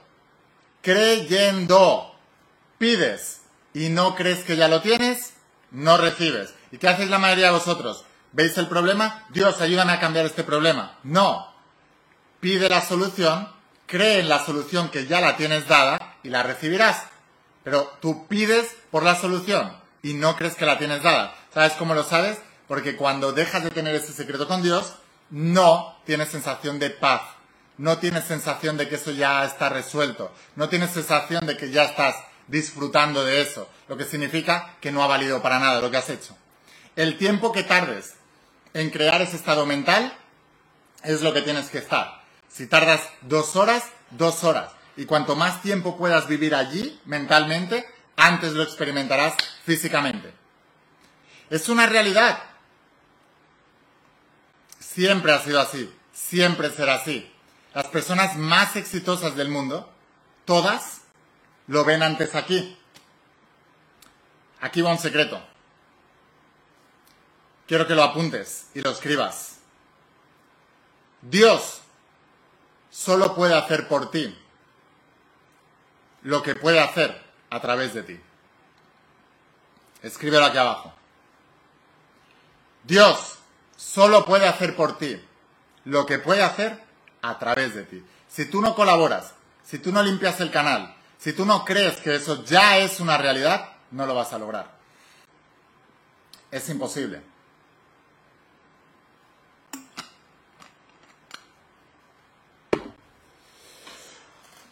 creyendo, 0.82 2.16
pides 2.78 3.42
y 3.74 3.90
no 3.90 4.16
crees 4.16 4.46
que 4.46 4.56
ya 4.56 4.70
lo 4.70 4.82
tienes, 4.82 5.34
no 5.72 5.98
recibes. 5.98 6.54
¿Y 6.72 6.78
qué 6.78 6.88
hacéis 6.88 7.10
la 7.10 7.20
mayoría 7.20 7.48
de 7.48 7.58
vosotros? 7.58 8.06
¿Veis 8.32 8.58
el 8.58 8.68
problema? 8.68 9.26
Dios, 9.32 9.60
ayúdame 9.60 9.92
a 9.92 10.00
cambiar 10.00 10.26
este 10.26 10.46
problema. 10.46 10.98
No. 11.04 11.54
Pide 12.40 12.70
la 12.70 12.82
solución, 12.82 13.50
cree 13.86 14.20
en 14.20 14.30
la 14.30 14.46
solución 14.46 14.90
que 14.90 15.08
ya 15.08 15.20
la 15.20 15.36
tienes 15.36 15.68
dada 15.68 16.18
y 16.24 16.30
la 16.30 16.44
recibirás. 16.44 17.15
Pero 17.66 17.92
tú 18.00 18.28
pides 18.28 18.78
por 18.92 19.04
la 19.04 19.16
solución 19.16 19.76
y 20.04 20.14
no 20.14 20.38
crees 20.38 20.56
que 20.56 20.68
la 20.68 20.78
tienes 20.78 21.04
dada. 21.04 21.36
¿Sabes 21.54 21.74
cómo 21.74 21.96
lo 21.96 22.04
sabes? 22.04 22.38
Porque 22.68 22.96
cuando 22.96 23.34
dejas 23.34 23.64
de 23.64 23.72
tener 23.72 23.96
ese 23.96 24.14
secreto 24.14 24.48
con 24.48 24.62
Dios, 24.62 24.94
no 25.32 25.98
tienes 26.06 26.30
sensación 26.30 26.78
de 26.80 26.92
paz. 26.92 27.24
No 27.78 27.98
tienes 27.98 28.26
sensación 28.26 28.78
de 28.78 28.88
que 28.88 28.96
eso 28.96 29.12
ya 29.12 29.44
está 29.44 29.70
resuelto. 29.70 30.32
No 30.56 30.70
tienes 30.70 30.92
sensación 30.92 31.48
de 31.48 31.58
que 31.58 31.72
ya 31.72 31.86
estás 31.86 32.16
disfrutando 32.48 33.26
de 33.26 33.42
eso, 33.42 33.68
lo 33.88 33.98
que 33.98 34.06
significa 34.06 34.76
que 34.80 34.92
no 34.92 35.04
ha 35.04 35.08
valido 35.08 35.42
para 35.42 35.58
nada 35.58 35.82
lo 35.82 35.90
que 35.90 35.98
has 35.98 36.10
hecho. 36.10 36.38
El 36.96 37.18
tiempo 37.18 37.52
que 37.52 37.64
tardes 37.64 38.14
en 38.76 38.92
crear 38.92 39.22
ese 39.24 39.36
estado 39.36 39.66
mental 39.66 40.16
es 41.04 41.22
lo 41.22 41.34
que 41.34 41.42
tienes 41.42 41.70
que 41.70 41.80
estar. 41.80 42.22
Si 42.48 42.68
tardas 42.68 43.02
dos 43.22 43.56
horas, 43.56 43.84
dos 44.12 44.44
horas. 44.44 44.75
Y 44.98 45.06
cuanto 45.06 45.36
más 45.36 45.62
tiempo 45.62 45.98
puedas 45.98 46.28
vivir 46.28 46.56
allí 46.56 47.00
mentalmente, 47.06 47.86
antes 48.16 48.54
lo 48.54 48.64
experimentarás 48.64 49.36
físicamente. 49.64 50.34
Es 51.50 51.68
una 51.70 51.86
realidad. 51.86 52.42
Siempre 54.80 55.34
ha 55.34 55.40
sido 55.40 55.60
así. 55.60 55.94
Siempre 56.14 56.70
será 56.70 56.96
así. 56.96 57.30
Las 57.74 57.88
personas 57.88 58.38
más 58.38 58.78
exitosas 58.78 59.36
del 59.36 59.50
mundo, 59.50 59.92
todas, 60.46 61.02
lo 61.68 61.84
ven 61.84 62.04
antes 62.04 62.36
aquí. 62.36 62.78
Aquí 64.62 64.82
va 64.82 64.92
un 64.92 64.98
secreto. 64.98 65.42
Quiero 67.68 67.86
que 67.86 67.96
lo 67.96 68.04
apuntes 68.04 68.68
y 68.74 68.82
lo 68.82 68.92
escribas. 68.92 69.58
Dios 71.22 71.82
solo 72.92 73.36
puede 73.36 73.56
hacer 73.56 73.88
por 73.90 74.10
ti 74.12 74.38
lo 76.26 76.42
que 76.42 76.56
puede 76.56 76.80
hacer 76.80 77.22
a 77.52 77.62
través 77.62 77.94
de 77.94 78.02
ti. 78.02 78.20
Escríbelo 80.02 80.46
aquí 80.46 80.58
abajo. 80.58 80.92
Dios 82.84 83.38
solo 83.78 84.26
puede 84.26 84.48
hacer 84.48 84.76
por 84.76 84.98
ti 84.98 85.24
lo 85.86 86.06
que 86.08 86.18
puede 86.18 86.42
hacer 86.42 86.84
a 87.22 87.38
través 87.38 87.76
de 87.76 87.84
ti. 87.84 88.04
Si 88.28 88.46
tú 88.46 88.60
no 88.60 88.74
colaboras, 88.74 89.36
si 89.64 89.78
tú 89.78 89.92
no 89.92 90.02
limpias 90.02 90.42
el 90.42 90.50
canal, 90.50 90.96
si 91.20 91.32
tú 91.34 91.46
no 91.46 91.64
crees 91.64 91.98
que 91.98 92.16
eso 92.16 92.44
ya 92.44 92.80
es 92.80 93.00
una 93.00 93.20
realidad, 93.20 93.74
no 93.92 94.08
lo 94.08 94.16
vas 94.16 94.34
a 94.34 94.40
lograr. 94.40 94.72
Es 96.50 96.68
imposible. 96.70 97.22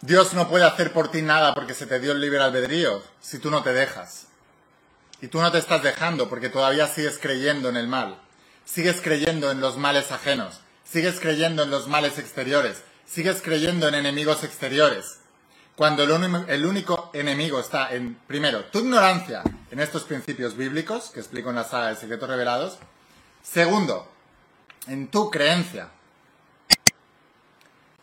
Dios 0.05 0.33
no 0.33 0.50
puede 0.50 0.65
hacer 0.65 0.91
por 0.91 1.10
ti 1.10 1.22
nada 1.22 1.53
porque 1.53 1.74
se 1.74 1.88
te 1.88 1.98
dio 1.98 2.12
el 2.12 2.19
libre 2.19 2.41
albedrío 2.41 3.01
si 3.22 3.39
tú 3.39 3.50
no 3.50 3.63
te 3.63 3.72
dejas. 3.72 4.27
Y 5.22 5.29
tú 5.29 5.39
no 5.39 5.50
te 5.50 5.60
estás 5.60 5.81
dejando 5.81 6.27
porque 6.27 6.50
todavía 6.50 6.88
sigues 6.88 7.17
creyendo 7.22 7.69
en 7.69 7.77
el 7.77 7.88
mal. 7.88 8.19
Sigues 8.65 9.00
creyendo 9.01 9.50
en 9.50 9.62
los 9.62 9.77
males 9.77 10.12
ajenos. 10.12 10.60
Sigues 10.83 11.22
creyendo 11.22 11.63
en 11.63 11.72
los 11.72 11.88
males 11.88 12.19
exteriores. 12.19 12.83
Sigues 13.05 13.41
creyendo 13.41 13.88
en 13.88 13.95
enemigos 13.95 14.43
exteriores. 14.43 15.19
Cuando 15.77 16.03
el, 16.03 16.65
único 16.65 17.10
enemigo 17.13 17.62
está 17.62 17.95
en, 17.95 18.15
primero, 18.27 18.65
tu 18.65 18.79
ignorancia 18.79 19.41
en 19.72 19.79
estos 19.79 20.03
principios 20.03 20.57
bíblicos, 20.57 21.12
que 21.12 21.22
explico 21.22 21.50
en 21.50 21.55
la 21.55 21.63
saga 21.63 21.88
de 21.88 21.95
Secretos 21.95 22.27
Revelados. 22.27 22.77
Segundo, 23.41 24.12
en 24.88 25.07
tu 25.07 25.31
creencia 25.31 25.88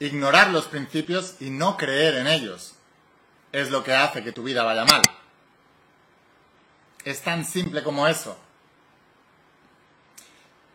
Ignorar 0.03 0.49
los 0.49 0.65
principios 0.65 1.35
y 1.41 1.51
no 1.51 1.77
creer 1.77 2.15
en 2.15 2.27
ellos 2.27 2.75
es 3.53 3.71
lo 3.71 3.85
que 3.85 3.93
hace 3.93 4.25
que 4.25 4.33
tu 4.33 4.43
vida 4.43 4.63
vaya 4.63 4.87
mal. 4.87 5.03
Es 7.05 7.21
tan 7.21 7.45
simple 7.45 7.83
como 7.83 8.09
eso. 8.09 8.39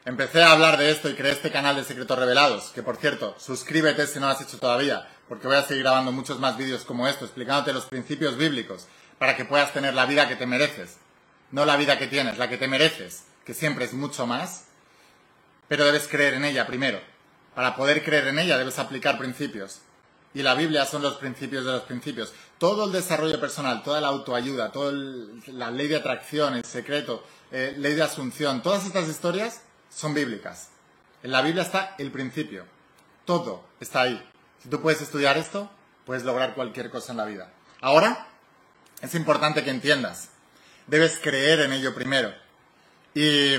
Empecé 0.05 0.44
a 0.44 0.51
hablar 0.51 0.77
de 0.77 0.91
esto 0.91 1.10
y 1.10 1.15
creé 1.15 1.32
este 1.32 1.51
canal 1.51 1.75
de 1.75 1.84
Secretos 1.84 2.20
Revelados, 2.20 2.65
que 2.75 2.84
por 2.84 2.98
cierto, 2.98 3.36
suscríbete 3.39 4.05
si 4.05 4.20
no 4.20 4.27
lo 4.27 4.34
has 4.34 4.41
hecho 4.41 4.60
todavía, 4.60 5.10
porque 5.27 5.48
voy 5.48 5.55
a 5.55 5.63
seguir 5.63 5.82
grabando 5.82 6.12
muchos 6.12 6.39
más 6.39 6.55
vídeos 6.55 6.84
como 6.84 7.08
esto, 7.08 7.25
explicándote 7.25 7.74
los 7.74 7.86
principios 7.86 8.38
bíblicos, 8.38 8.88
para 9.17 9.36
que 9.36 9.46
puedas 9.46 9.74
tener 9.74 9.96
la 9.96 10.05
vida 10.05 10.27
que 10.27 10.36
te 10.36 10.46
mereces. 10.46 10.98
No 11.50 11.65
la 11.65 11.77
vida 11.77 11.98
que 11.98 12.05
tienes, 12.05 12.38
la 12.38 12.48
que 12.48 12.60
te 12.60 12.67
mereces, 12.67 13.24
que 13.44 13.55
siempre 13.55 13.86
es 13.86 13.94
mucho 13.94 14.27
más, 14.27 14.65
pero 15.67 15.84
debes 15.84 16.08
creer 16.08 16.36
en 16.36 16.46
ella 16.46 16.67
primero. 16.67 17.15
Para 17.56 17.76
poder 17.76 18.04
creer 18.04 18.28
en 18.28 18.40
ella 18.40 18.58
debes 18.58 18.78
aplicar 18.78 19.18
principios. 19.18 19.80
Y 20.34 20.44
la 20.44 20.54
Biblia 20.54 20.86
son 20.86 21.02
los 21.02 21.16
principios 21.16 21.64
de 21.64 21.72
los 21.72 21.84
principios. 21.84 22.34
Todo 22.58 22.86
el 22.86 22.92
desarrollo 22.92 23.40
personal, 23.40 23.82
toda 23.82 24.02
la 24.02 24.10
autoayuda, 24.10 24.74
toda 24.74 24.92
la 25.48 25.72
ley 25.72 25.88
de 25.88 25.96
atracción, 25.96 26.56
el 26.56 26.66
secreto, 26.66 27.24
eh, 27.52 27.74
ley 27.78 27.96
de 27.96 28.04
asunción, 28.04 28.62
todas 28.62 28.86
estas 28.86 29.08
historias 29.08 29.62
son 29.90 30.14
bíblicas. 30.14 30.68
En 31.24 31.32
la 31.32 31.42
Biblia 31.42 31.64
está 31.64 31.96
el 31.98 32.12
principio. 32.12 32.66
Todo 33.24 33.64
está 33.80 34.02
ahí. 34.02 34.22
Si 34.62 34.68
tú 34.68 34.82
puedes 34.82 35.02
estudiar 35.02 35.38
esto, 35.38 35.72
puedes 36.06 36.26
lograr 36.26 36.54
cualquier 36.54 36.90
cosa 36.90 37.14
en 37.14 37.18
la 37.18 37.26
vida. 37.26 37.50
Ahora, 37.80 38.28
es 39.02 39.16
importante 39.16 39.64
que 39.64 39.70
entiendas. 39.70 40.30
Debes 40.88 41.18
creer 41.20 41.62
en 41.62 41.72
ello 41.72 41.96
primero. 41.96 42.34
Y 43.14 43.54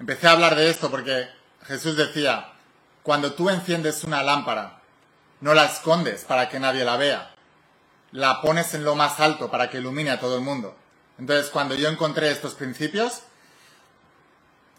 empecé 0.00 0.26
a 0.26 0.32
hablar 0.32 0.56
de 0.56 0.68
esto 0.68 0.90
porque 0.90 1.35
Jesús 1.66 1.96
decía, 1.96 2.52
cuando 3.02 3.32
tú 3.32 3.50
enciendes 3.50 4.04
una 4.04 4.22
lámpara, 4.22 4.80
no 5.40 5.52
la 5.54 5.64
escondes 5.64 6.24
para 6.24 6.48
que 6.48 6.60
nadie 6.60 6.84
la 6.84 6.96
vea, 6.96 7.34
la 8.12 8.40
pones 8.40 8.72
en 8.74 8.84
lo 8.84 8.94
más 8.94 9.20
alto 9.20 9.50
para 9.50 9.68
que 9.68 9.78
ilumine 9.78 10.10
a 10.10 10.20
todo 10.20 10.36
el 10.36 10.42
mundo. 10.42 10.76
Entonces, 11.18 11.50
cuando 11.50 11.74
yo 11.74 11.88
encontré 11.88 12.30
estos 12.30 12.54
principios, 12.54 13.22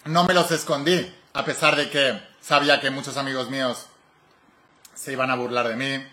no 0.06 0.24
me 0.24 0.34
los 0.34 0.52
escondí, 0.52 1.14
a 1.34 1.44
pesar 1.44 1.76
de 1.76 1.90
que 1.90 2.22
sabía 2.40 2.80
que 2.80 2.90
muchos 2.90 3.18
amigos 3.18 3.50
míos 3.50 3.88
se 4.96 5.12
iban 5.12 5.30
a 5.30 5.36
burlar 5.36 5.68
de 5.68 5.76
mí, 5.76 6.08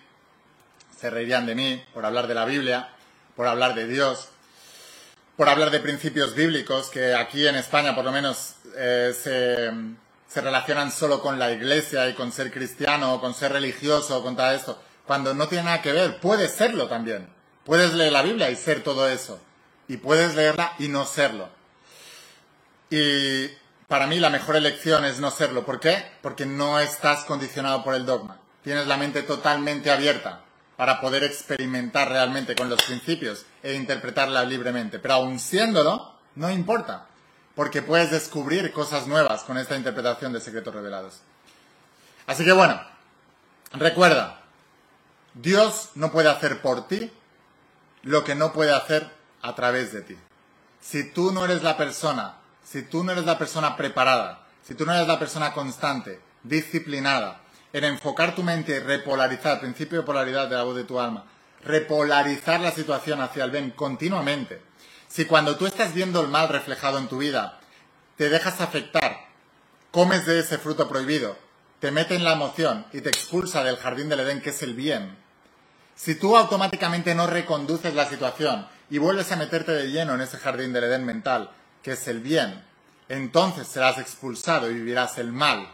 se 0.98 1.10
reirían 1.10 1.46
de 1.46 1.54
mí 1.54 1.84
por 1.94 2.04
hablar 2.04 2.26
de 2.26 2.34
la 2.34 2.44
Biblia, 2.44 2.88
por 3.36 3.46
hablar 3.46 3.74
de 3.74 3.86
Dios, 3.86 4.28
por 5.36 5.48
hablar 5.48 5.70
de 5.70 5.80
principios 5.80 6.34
bíblicos, 6.34 6.90
que 6.90 7.14
aquí 7.14 7.46
en 7.46 7.56
España 7.56 7.94
por 7.94 8.04
lo 8.04 8.12
menos 8.12 8.54
eh, 8.76 9.14
se, 9.20 9.72
se 10.34 10.40
relacionan 10.40 10.90
solo 10.90 11.22
con 11.22 11.38
la 11.38 11.52
iglesia 11.52 12.08
y 12.08 12.14
con 12.14 12.32
ser 12.32 12.50
cristiano 12.50 13.14
o 13.14 13.20
con 13.20 13.34
ser 13.34 13.52
religioso 13.52 14.18
o 14.18 14.22
con 14.24 14.34
todo 14.34 14.50
esto, 14.50 14.82
cuando 15.06 15.32
no 15.32 15.46
tiene 15.46 15.62
nada 15.62 15.80
que 15.80 15.92
ver, 15.92 16.18
puedes 16.18 16.50
serlo 16.50 16.88
también. 16.88 17.28
Puedes 17.64 17.94
leer 17.94 18.12
la 18.12 18.22
Biblia 18.22 18.50
y 18.50 18.56
ser 18.56 18.82
todo 18.82 19.08
eso. 19.08 19.38
Y 19.86 19.98
puedes 19.98 20.34
leerla 20.34 20.72
y 20.80 20.88
no 20.88 21.04
serlo. 21.04 21.48
Y 22.90 23.46
para 23.86 24.08
mí 24.08 24.18
la 24.18 24.28
mejor 24.28 24.56
elección 24.56 25.04
es 25.04 25.20
no 25.20 25.30
serlo. 25.30 25.64
¿Por 25.64 25.78
qué? 25.78 26.04
Porque 26.20 26.46
no 26.46 26.80
estás 26.80 27.24
condicionado 27.26 27.84
por 27.84 27.94
el 27.94 28.04
dogma. 28.04 28.40
Tienes 28.64 28.88
la 28.88 28.96
mente 28.96 29.22
totalmente 29.22 29.92
abierta 29.92 30.40
para 30.76 31.00
poder 31.00 31.22
experimentar 31.22 32.08
realmente 32.08 32.56
con 32.56 32.68
los 32.68 32.82
principios 32.82 33.46
e 33.62 33.74
interpretarla 33.74 34.42
libremente. 34.42 34.98
Pero 34.98 35.14
aun 35.14 35.38
siéndolo, 35.38 36.16
no 36.34 36.50
importa 36.50 37.06
porque 37.54 37.82
puedes 37.82 38.10
descubrir 38.10 38.72
cosas 38.72 39.06
nuevas 39.06 39.42
con 39.42 39.58
esta 39.58 39.76
interpretación 39.76 40.32
de 40.32 40.40
secretos 40.40 40.74
revelados. 40.74 41.20
Así 42.26 42.44
que 42.44 42.52
bueno, 42.52 42.80
recuerda, 43.72 44.40
Dios 45.34 45.90
no 45.94 46.10
puede 46.10 46.28
hacer 46.28 46.62
por 46.62 46.88
ti 46.88 47.12
lo 48.02 48.24
que 48.24 48.34
no 48.34 48.52
puede 48.52 48.72
hacer 48.72 49.10
a 49.42 49.54
través 49.54 49.92
de 49.92 50.02
ti. 50.02 50.16
Si 50.80 51.10
tú 51.10 51.32
no 51.32 51.44
eres 51.44 51.62
la 51.62 51.76
persona, 51.76 52.36
si 52.64 52.82
tú 52.82 53.04
no 53.04 53.12
eres 53.12 53.24
la 53.24 53.38
persona 53.38 53.76
preparada, 53.76 54.46
si 54.62 54.74
tú 54.74 54.84
no 54.86 54.94
eres 54.94 55.06
la 55.06 55.18
persona 55.18 55.52
constante, 55.52 56.20
disciplinada, 56.42 57.40
en 57.72 57.84
enfocar 57.84 58.34
tu 58.34 58.42
mente 58.42 58.76
y 58.76 58.78
repolarizar, 58.78 59.60
principio 59.60 59.98
de 59.98 60.06
polaridad 60.06 60.48
de 60.48 60.56
la 60.56 60.62
voz 60.62 60.76
de 60.76 60.84
tu 60.84 61.00
alma, 61.00 61.24
repolarizar 61.64 62.60
la 62.60 62.70
situación 62.70 63.20
hacia 63.20 63.44
el 63.44 63.50
bien 63.50 63.70
continuamente, 63.70 64.62
si 65.14 65.26
cuando 65.26 65.56
tú 65.56 65.66
estás 65.66 65.94
viendo 65.94 66.20
el 66.20 66.26
mal 66.26 66.48
reflejado 66.48 66.98
en 66.98 67.06
tu 67.06 67.18
vida, 67.18 67.60
te 68.16 68.28
dejas 68.28 68.60
afectar, 68.60 69.28
comes 69.92 70.26
de 70.26 70.40
ese 70.40 70.58
fruto 70.58 70.88
prohibido, 70.88 71.36
te 71.78 71.92
mete 71.92 72.16
en 72.16 72.24
la 72.24 72.32
emoción 72.32 72.84
y 72.92 73.00
te 73.00 73.10
expulsa 73.10 73.62
del 73.62 73.76
jardín 73.76 74.08
del 74.08 74.18
Edén, 74.18 74.40
que 74.40 74.50
es 74.50 74.60
el 74.64 74.74
bien, 74.74 75.16
si 75.94 76.16
tú 76.16 76.36
automáticamente 76.36 77.14
no 77.14 77.28
reconduces 77.28 77.94
la 77.94 78.08
situación 78.08 78.66
y 78.90 78.98
vuelves 78.98 79.30
a 79.30 79.36
meterte 79.36 79.70
de 79.70 79.92
lleno 79.92 80.16
en 80.16 80.20
ese 80.20 80.36
jardín 80.36 80.72
del 80.72 80.82
Edén 80.82 81.04
mental, 81.04 81.50
que 81.80 81.92
es 81.92 82.08
el 82.08 82.18
bien, 82.18 82.64
entonces 83.08 83.68
serás 83.68 83.98
expulsado 83.98 84.68
y 84.68 84.74
vivirás 84.74 85.18
el 85.18 85.30
mal. 85.30 85.68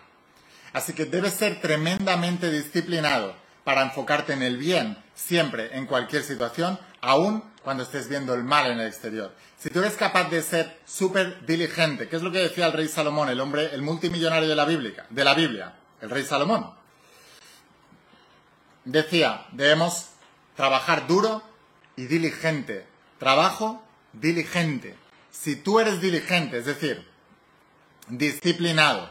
Así 0.75 0.93
que 0.93 1.07
debes 1.07 1.33
ser 1.33 1.63
tremendamente 1.63 2.51
disciplinado 2.51 3.35
para 3.65 3.81
enfocarte 3.85 4.35
en 4.35 4.43
el 4.43 4.59
bien 4.59 4.99
siempre, 5.15 5.79
en 5.79 5.87
cualquier 5.87 6.25
situación, 6.25 6.79
aún 7.01 7.43
cuando 7.63 7.83
estés 7.83 8.09
viendo 8.09 8.35
el 8.35 8.43
mal 8.43 8.71
en 8.71 8.81
el 8.81 8.87
exterior. 8.87 9.35
Si 9.59 9.71
tú 9.71 9.81
eres 9.81 9.97
capaz 9.97 10.31
de 10.31 10.43
ser 10.43 10.81
súper 10.87 11.45
diligente, 11.45 12.09
¿qué 12.09 12.17
es 12.17 12.23
lo 12.23 12.33
que 12.33 12.39
decía 12.39 12.67
el 12.67 12.73
rey 12.73 12.89
Salomón, 12.89 13.29
el 13.29 13.41
hombre, 13.41 13.75
el 13.75 13.83
multimillonario 13.83 14.49
de 14.49 14.57
la 14.57 14.65
Biblia, 14.65 15.07
de 15.11 15.25
la 15.25 15.35
Biblia, 15.35 15.75
el 16.01 16.11
rey 16.11 16.25
Salomón? 16.25 16.73
Decía, 18.85 19.47
debemos 19.53 20.07
trabajar 20.57 21.07
duro 21.07 21.43
y 21.97 22.07
diligente. 22.07 22.87
Trabajo 23.19 23.85
diligente. 24.13 24.97
Si 25.31 25.57
tú 25.57 25.79
eres 25.79 26.01
diligente, 26.01 26.59
es 26.59 26.65
decir, 26.65 27.07
disciplinado, 28.09 29.11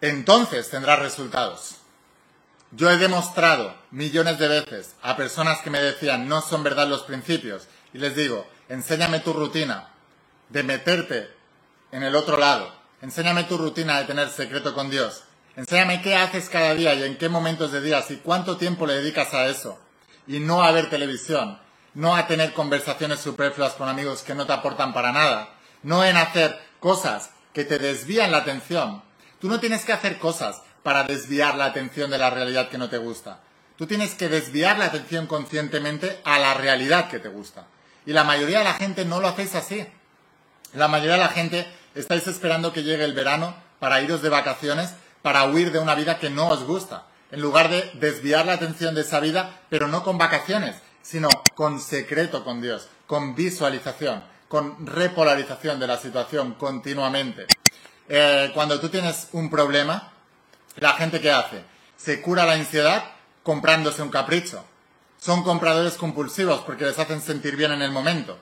entonces 0.00 0.70
tendrás 0.70 1.00
resultados. 1.00 1.76
Yo 2.76 2.90
he 2.90 2.96
demostrado 2.96 3.76
millones 3.92 4.40
de 4.40 4.48
veces 4.48 4.96
a 5.00 5.16
personas 5.16 5.60
que 5.60 5.70
me 5.70 5.80
decían 5.80 6.28
no 6.28 6.40
son 6.40 6.64
verdad 6.64 6.88
los 6.88 7.02
principios 7.02 7.68
y 7.92 7.98
les 7.98 8.16
digo, 8.16 8.48
enséñame 8.68 9.20
tu 9.20 9.32
rutina 9.32 9.90
de 10.48 10.64
meterte 10.64 11.30
en 11.92 12.02
el 12.02 12.16
otro 12.16 12.36
lado, 12.36 12.74
enséñame 13.00 13.44
tu 13.44 13.58
rutina 13.58 14.00
de 14.00 14.06
tener 14.06 14.28
secreto 14.28 14.74
con 14.74 14.90
Dios, 14.90 15.22
enséñame 15.54 16.02
qué 16.02 16.16
haces 16.16 16.48
cada 16.48 16.74
día 16.74 16.94
y 16.94 17.04
en 17.04 17.16
qué 17.16 17.28
momentos 17.28 17.70
de 17.70 17.80
días 17.80 18.10
y 18.10 18.16
cuánto 18.16 18.56
tiempo 18.56 18.86
le 18.86 18.94
dedicas 18.94 19.32
a 19.34 19.46
eso. 19.46 19.78
Y 20.26 20.40
no 20.40 20.64
a 20.64 20.72
ver 20.72 20.90
televisión, 20.90 21.60
no 21.94 22.16
a 22.16 22.26
tener 22.26 22.54
conversaciones 22.54 23.20
superfluas 23.20 23.74
con 23.74 23.88
amigos 23.88 24.22
que 24.22 24.34
no 24.34 24.46
te 24.46 24.52
aportan 24.52 24.92
para 24.92 25.12
nada, 25.12 25.50
no 25.84 26.04
en 26.04 26.16
hacer 26.16 26.58
cosas 26.80 27.30
que 27.52 27.64
te 27.64 27.78
desvían 27.78 28.32
la 28.32 28.38
atención. 28.38 29.00
Tú 29.40 29.48
no 29.48 29.60
tienes 29.60 29.84
que 29.84 29.92
hacer 29.92 30.18
cosas 30.18 30.62
para 30.84 31.02
desviar 31.02 31.56
la 31.56 31.64
atención 31.64 32.10
de 32.10 32.18
la 32.18 32.30
realidad 32.30 32.68
que 32.68 32.78
no 32.78 32.88
te 32.88 32.98
gusta. 32.98 33.40
Tú 33.76 33.86
tienes 33.86 34.14
que 34.14 34.28
desviar 34.28 34.78
la 34.78 34.84
atención 34.84 35.26
conscientemente 35.26 36.20
a 36.24 36.38
la 36.38 36.54
realidad 36.54 37.08
que 37.08 37.18
te 37.18 37.28
gusta. 37.28 37.66
Y 38.06 38.12
la 38.12 38.22
mayoría 38.22 38.58
de 38.58 38.64
la 38.64 38.74
gente 38.74 39.04
no 39.04 39.18
lo 39.18 39.28
hacéis 39.28 39.56
así. 39.56 39.84
La 40.74 40.86
mayoría 40.86 41.14
de 41.14 41.20
la 41.20 41.28
gente 41.28 41.66
estáis 41.94 42.28
esperando 42.28 42.72
que 42.72 42.82
llegue 42.82 43.02
el 43.02 43.14
verano 43.14 43.56
para 43.80 44.02
iros 44.02 44.20
de 44.20 44.28
vacaciones, 44.28 44.90
para 45.22 45.44
huir 45.44 45.72
de 45.72 45.78
una 45.78 45.94
vida 45.94 46.18
que 46.18 46.30
no 46.30 46.48
os 46.48 46.64
gusta. 46.64 47.06
En 47.32 47.40
lugar 47.40 47.70
de 47.70 47.90
desviar 47.94 48.44
la 48.44 48.52
atención 48.52 48.94
de 48.94 49.00
esa 49.00 49.20
vida, 49.20 49.62
pero 49.70 49.88
no 49.88 50.04
con 50.04 50.18
vacaciones, 50.18 50.76
sino 51.02 51.28
con 51.54 51.80
secreto 51.80 52.44
con 52.44 52.60
Dios, 52.60 52.88
con 53.06 53.34
visualización, 53.34 54.22
con 54.48 54.86
repolarización 54.86 55.80
de 55.80 55.86
la 55.86 55.96
situación 55.96 56.54
continuamente. 56.54 57.46
Eh, 58.08 58.50
cuando 58.52 58.78
tú 58.78 58.90
tienes 58.90 59.28
un 59.32 59.48
problema, 59.48 60.13
la 60.76 60.94
gente 60.94 61.20
que 61.20 61.30
hace, 61.30 61.64
se 61.96 62.20
cura 62.20 62.46
la 62.46 62.54
ansiedad 62.54 63.04
comprándose 63.42 64.02
un 64.02 64.10
capricho. 64.10 64.64
Son 65.18 65.42
compradores 65.42 65.94
compulsivos 65.94 66.60
porque 66.60 66.84
les 66.84 66.98
hacen 66.98 67.20
sentir 67.20 67.56
bien 67.56 67.72
en 67.72 67.82
el 67.82 67.92
momento. 67.92 68.38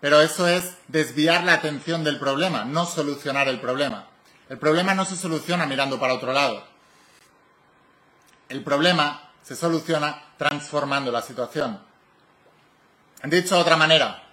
Pero 0.00 0.20
eso 0.20 0.48
es 0.48 0.74
desviar 0.88 1.44
la 1.44 1.54
atención 1.54 2.04
del 2.04 2.18
problema, 2.18 2.64
no 2.64 2.86
solucionar 2.86 3.48
el 3.48 3.60
problema. 3.60 4.06
El 4.48 4.58
problema 4.58 4.94
no 4.94 5.04
se 5.04 5.16
soluciona 5.16 5.66
mirando 5.66 5.98
para 5.98 6.14
otro 6.14 6.32
lado. 6.32 6.64
El 8.48 8.62
problema 8.62 9.30
se 9.42 9.56
soluciona 9.56 10.22
transformando 10.36 11.10
la 11.10 11.22
situación. 11.22 11.80
Dicho 13.24 13.54
de 13.54 13.60
otra 13.60 13.76
manera, 13.76 14.24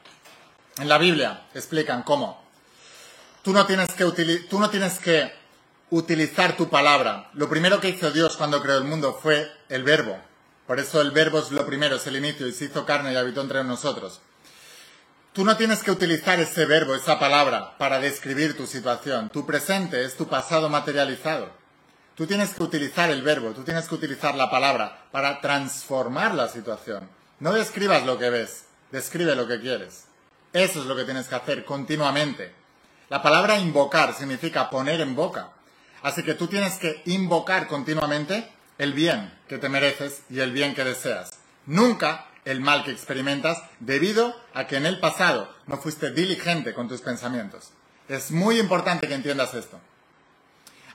en 0.78 0.90
la 0.90 0.98
Biblia 0.98 1.46
explican 1.54 2.04
cómo 2.04 2.50
tú 3.42 3.54
no 3.54 3.66
tienes 3.66 3.92
que, 3.94 4.06
tú 4.50 4.60
no 4.60 4.70
tienes 4.70 5.00
que 5.00 5.34
utilizar 5.92 6.56
tu 6.56 6.70
palabra. 6.70 7.30
Lo 7.34 7.50
primero 7.50 7.80
que 7.80 7.90
hizo 7.90 8.12
Dios 8.12 8.38
cuando 8.38 8.62
creó 8.62 8.78
el 8.78 8.84
mundo 8.84 9.18
fue 9.22 9.52
el 9.70 9.84
verbo. 9.84 10.18
Por 10.68 10.80
eso 10.80 11.02
el 11.02 11.12
verbo 11.12 11.40
es 11.40 11.52
lo 11.52 11.66
primero, 11.66 11.96
es 11.96 12.06
el 12.08 12.16
inicio 12.16 12.48
y 12.48 12.54
se 12.54 12.66
hizo 12.66 12.86
carne 12.86 13.14
y 13.14 13.16
habitó 13.16 13.42
entre 13.42 13.64
nosotros. 13.64 14.22
Tú 15.34 15.46
no 15.46 15.58
tienes 15.58 15.84
que 15.84 15.92
utilizar 15.92 16.40
ese 16.40 16.66
verbo, 16.66 16.96
esa 16.96 17.20
palabra, 17.20 17.78
para 17.78 18.00
describir 18.00 18.58
tu 18.58 18.68
situación. 18.68 19.30
Tu 19.30 19.46
presente 19.46 20.04
es 20.04 20.16
tu 20.16 20.28
pasado 20.28 20.70
materializado. 20.70 21.50
Tú 22.16 22.28
tienes 22.28 22.54
que 22.54 22.64
utilizar 22.64 23.10
el 23.10 23.22
verbo, 23.22 23.52
tú 23.52 23.64
tienes 23.64 23.88
que 23.88 23.96
utilizar 23.96 24.36
la 24.36 24.50
palabra 24.50 25.06
para 25.12 25.40
transformar 25.40 26.36
la 26.36 26.50
situación. 26.50 27.10
No 27.40 27.54
describas 27.54 28.06
lo 28.06 28.18
que 28.18 28.30
ves, 28.30 28.66
describe 28.92 29.36
lo 29.36 29.48
que 29.48 29.62
quieres. 29.62 30.06
Eso 30.52 30.82
es 30.82 30.86
lo 30.86 30.96
que 30.96 31.06
tienes 31.06 31.28
que 31.28 31.36
hacer 31.36 31.64
continuamente. 31.64 32.54
La 33.10 33.22
palabra 33.22 33.58
invocar 33.58 34.14
significa 34.14 34.70
poner 34.70 35.00
en 35.00 35.16
boca. 35.16 35.52
Así 36.02 36.24
que 36.24 36.34
tú 36.34 36.48
tienes 36.48 36.76
que 36.76 37.02
invocar 37.06 37.68
continuamente 37.68 38.50
el 38.78 38.94
bien 38.94 39.34
que 39.48 39.58
te 39.58 39.70
mereces 39.70 40.24
y 40.30 40.40
el 40.40 40.52
bien 40.52 40.74
que 40.74 40.84
deseas. 40.84 41.32
Nunca 41.66 42.26
el 42.46 42.62
mal 42.62 42.84
que 42.84 42.92
experimentas 42.92 43.62
debido 43.80 44.36
a 44.54 44.68
que 44.68 44.78
en 44.78 44.86
el 44.86 45.00
pasado 45.00 45.54
no 45.68 45.78
fuiste 45.78 46.12
diligente 46.12 46.74
con 46.74 46.88
tus 46.88 47.02
pensamientos. 47.02 47.72
Es 48.08 48.32
muy 48.32 48.60
importante 48.60 49.08
que 49.08 49.14
entiendas 49.14 49.54
esto. 49.54 49.80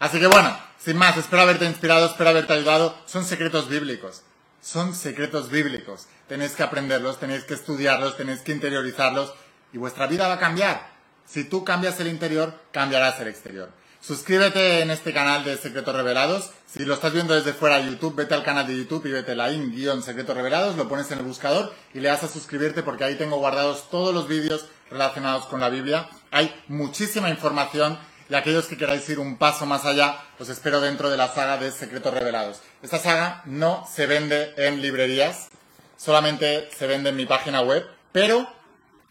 Así 0.00 0.18
que 0.18 0.26
bueno, 0.26 0.58
sin 0.78 0.96
más, 0.96 1.16
espero 1.16 1.42
haberte 1.42 1.64
inspirado, 1.66 2.06
espero 2.06 2.30
haberte 2.30 2.52
ayudado. 2.52 2.98
Son 3.06 3.24
secretos 3.24 3.68
bíblicos. 3.68 4.22
Son 4.60 4.94
secretos 4.94 5.50
bíblicos. 5.50 6.06
Tenéis 6.26 6.52
que 6.52 6.62
aprenderlos, 6.62 7.20
tenéis 7.20 7.44
que 7.44 7.54
estudiarlos, 7.54 8.16
tenéis 8.16 8.40
que 8.40 8.52
interiorizarlos 8.52 9.32
y 9.72 9.78
vuestra 9.78 10.06
vida 10.06 10.26
va 10.26 10.34
a 10.34 10.38
cambiar. 10.38 10.90
Si 11.26 11.44
tú 11.44 11.64
cambias 11.64 12.00
el 12.00 12.08
interior, 12.08 12.58
cambiarás 12.72 13.20
el 13.20 13.28
exterior. 13.28 13.70
Suscríbete 14.06 14.82
en 14.82 14.90
este 14.90 15.14
canal 15.14 15.44
de 15.44 15.56
Secretos 15.56 15.96
Revelados. 15.96 16.50
Si 16.66 16.84
lo 16.84 16.92
estás 16.92 17.14
viendo 17.14 17.32
desde 17.32 17.54
fuera 17.54 17.78
de 17.78 17.90
YouTube, 17.90 18.14
vete 18.14 18.34
al 18.34 18.42
canal 18.42 18.66
de 18.66 18.76
YouTube 18.76 19.06
y 19.06 19.12
vete 19.12 19.34
la 19.34 19.50
in-secretos 19.50 20.36
revelados, 20.36 20.76
lo 20.76 20.90
pones 20.90 21.10
en 21.10 21.20
el 21.20 21.24
buscador 21.24 21.72
y 21.94 22.00
le 22.00 22.10
das 22.10 22.22
a 22.22 22.28
suscribirte 22.28 22.82
porque 22.82 23.04
ahí 23.04 23.14
tengo 23.14 23.38
guardados 23.38 23.88
todos 23.88 24.12
los 24.12 24.28
vídeos 24.28 24.66
relacionados 24.90 25.46
con 25.46 25.60
la 25.60 25.70
Biblia. 25.70 26.10
Hay 26.32 26.54
muchísima 26.68 27.30
información 27.30 27.98
y 28.28 28.34
aquellos 28.34 28.66
que 28.66 28.76
queráis 28.76 29.08
ir 29.08 29.18
un 29.18 29.38
paso 29.38 29.64
más 29.64 29.86
allá, 29.86 30.18
os 30.38 30.50
espero 30.50 30.82
dentro 30.82 31.08
de 31.08 31.16
la 31.16 31.28
saga 31.28 31.56
de 31.56 31.70
Secretos 31.70 32.12
Revelados. 32.12 32.60
Esta 32.82 32.98
saga 32.98 33.40
no 33.46 33.88
se 33.90 34.04
vende 34.04 34.52
en 34.58 34.82
librerías, 34.82 35.48
solamente 35.96 36.68
se 36.76 36.86
vende 36.86 37.08
en 37.08 37.16
mi 37.16 37.24
página 37.24 37.62
web, 37.62 37.86
pero 38.12 38.46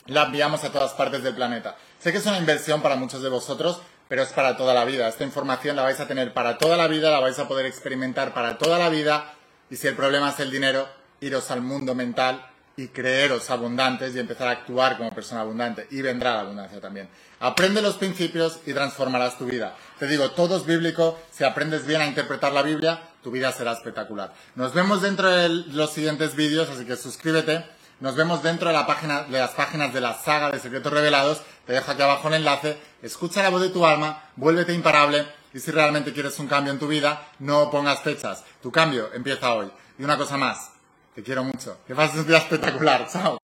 la 0.06 0.25
enviamos 0.25 0.63
a 0.63 0.71
todas 0.71 0.93
partes 0.93 1.23
del 1.23 1.34
planeta. 1.34 1.77
Sé 1.99 2.12
que 2.12 2.19
es 2.19 2.25
una 2.25 2.38
inversión 2.38 2.82
para 2.84 2.95
muchos 2.95 3.23
de 3.23 3.29
vosotros, 3.29 3.79
pero 4.07 4.23
es 4.23 4.29
para 4.33 4.57
toda 4.57 4.73
la 4.73 4.85
vida. 4.85 5.07
Esta 5.07 5.23
información 5.23 5.75
la 5.75 5.83
vais 5.83 5.99
a 5.99 6.07
tener 6.07 6.33
para 6.33 6.57
toda 6.57 6.77
la 6.77 6.87
vida, 6.87 7.11
la 7.11 7.19
vais 7.19 7.39
a 7.39 7.47
poder 7.47 7.65
experimentar 7.65 8.33
para 8.33 8.57
toda 8.57 8.77
la 8.79 8.89
vida. 8.89 9.33
Y 9.69 9.75
si 9.75 9.87
el 9.87 9.95
problema 9.95 10.29
es 10.29 10.39
el 10.39 10.51
dinero, 10.51 10.87
iros 11.21 11.51
al 11.51 11.61
mundo 11.61 11.95
mental 11.95 12.45
y 12.75 12.87
creeros 12.87 13.49
abundantes 13.49 14.15
y 14.15 14.19
empezar 14.19 14.47
a 14.47 14.51
actuar 14.51 14.97
como 14.97 15.13
persona 15.13 15.41
abundante. 15.41 15.87
Y 15.91 16.01
vendrá 16.01 16.33
la 16.33 16.41
abundancia 16.41 16.81
también. 16.81 17.07
Aprende 17.39 17.81
los 17.81 17.95
principios 17.95 18.59
y 18.65 18.73
transformarás 18.73 19.37
tu 19.37 19.45
vida. 19.45 19.75
Te 19.99 20.07
digo, 20.07 20.31
todo 20.31 20.57
es 20.57 20.65
bíblico. 20.65 21.19
Si 21.31 21.43
aprendes 21.43 21.85
bien 21.85 22.01
a 22.01 22.07
interpretar 22.07 22.53
la 22.53 22.63
Biblia, 22.63 23.01
tu 23.21 23.31
vida 23.31 23.51
será 23.51 23.73
espectacular. 23.73 24.33
Nos 24.55 24.73
vemos 24.73 25.01
dentro 25.01 25.29
de 25.29 25.49
los 25.49 25.91
siguientes 25.91 26.35
vídeos, 26.35 26.69
así 26.69 26.85
que 26.85 26.95
suscríbete. 26.95 27.65
Nos 27.99 28.15
vemos 28.15 28.43
dentro 28.43 28.69
de, 28.69 28.73
la 28.73 28.87
página, 28.87 29.23
de 29.23 29.39
las 29.39 29.51
páginas 29.51 29.93
de 29.93 30.01
la 30.01 30.13
saga 30.13 30.51
de 30.51 30.59
Secretos 30.59 30.91
Revelados. 30.91 31.41
Te 31.65 31.73
dejo 31.73 31.91
aquí 31.91 32.02
abajo 32.02 32.28
el 32.28 32.36
enlace. 32.36 32.78
Escucha 33.02 33.43
la 33.43 33.49
voz 33.49 33.62
de 33.62 33.69
tu 33.69 33.86
alma, 33.86 34.23
vuélvete 34.36 34.73
imparable. 34.73 35.26
Y 35.54 35.60
si 35.60 35.71
realmente 35.71 36.13
quieres 36.13 36.38
un 36.39 36.47
cambio 36.47 36.73
en 36.73 36.80
tu 36.80 36.88
vida, 36.88 37.30
no 37.39 37.69
pongas 37.69 38.02
fechas. 38.02 38.43
Tu 38.62 38.71
cambio 38.71 39.13
empieza 39.13 39.54
hoy. 39.54 39.71
Y 39.99 40.04
una 40.04 40.17
cosa 40.17 40.38
más. 40.38 40.71
Te 41.13 41.21
quiero 41.21 41.43
mucho. 41.43 41.78
Que 41.86 41.93
pases 41.93 42.21
un 42.21 42.28
día 42.28 42.38
espectacular. 42.38 43.08
Chao. 43.08 43.42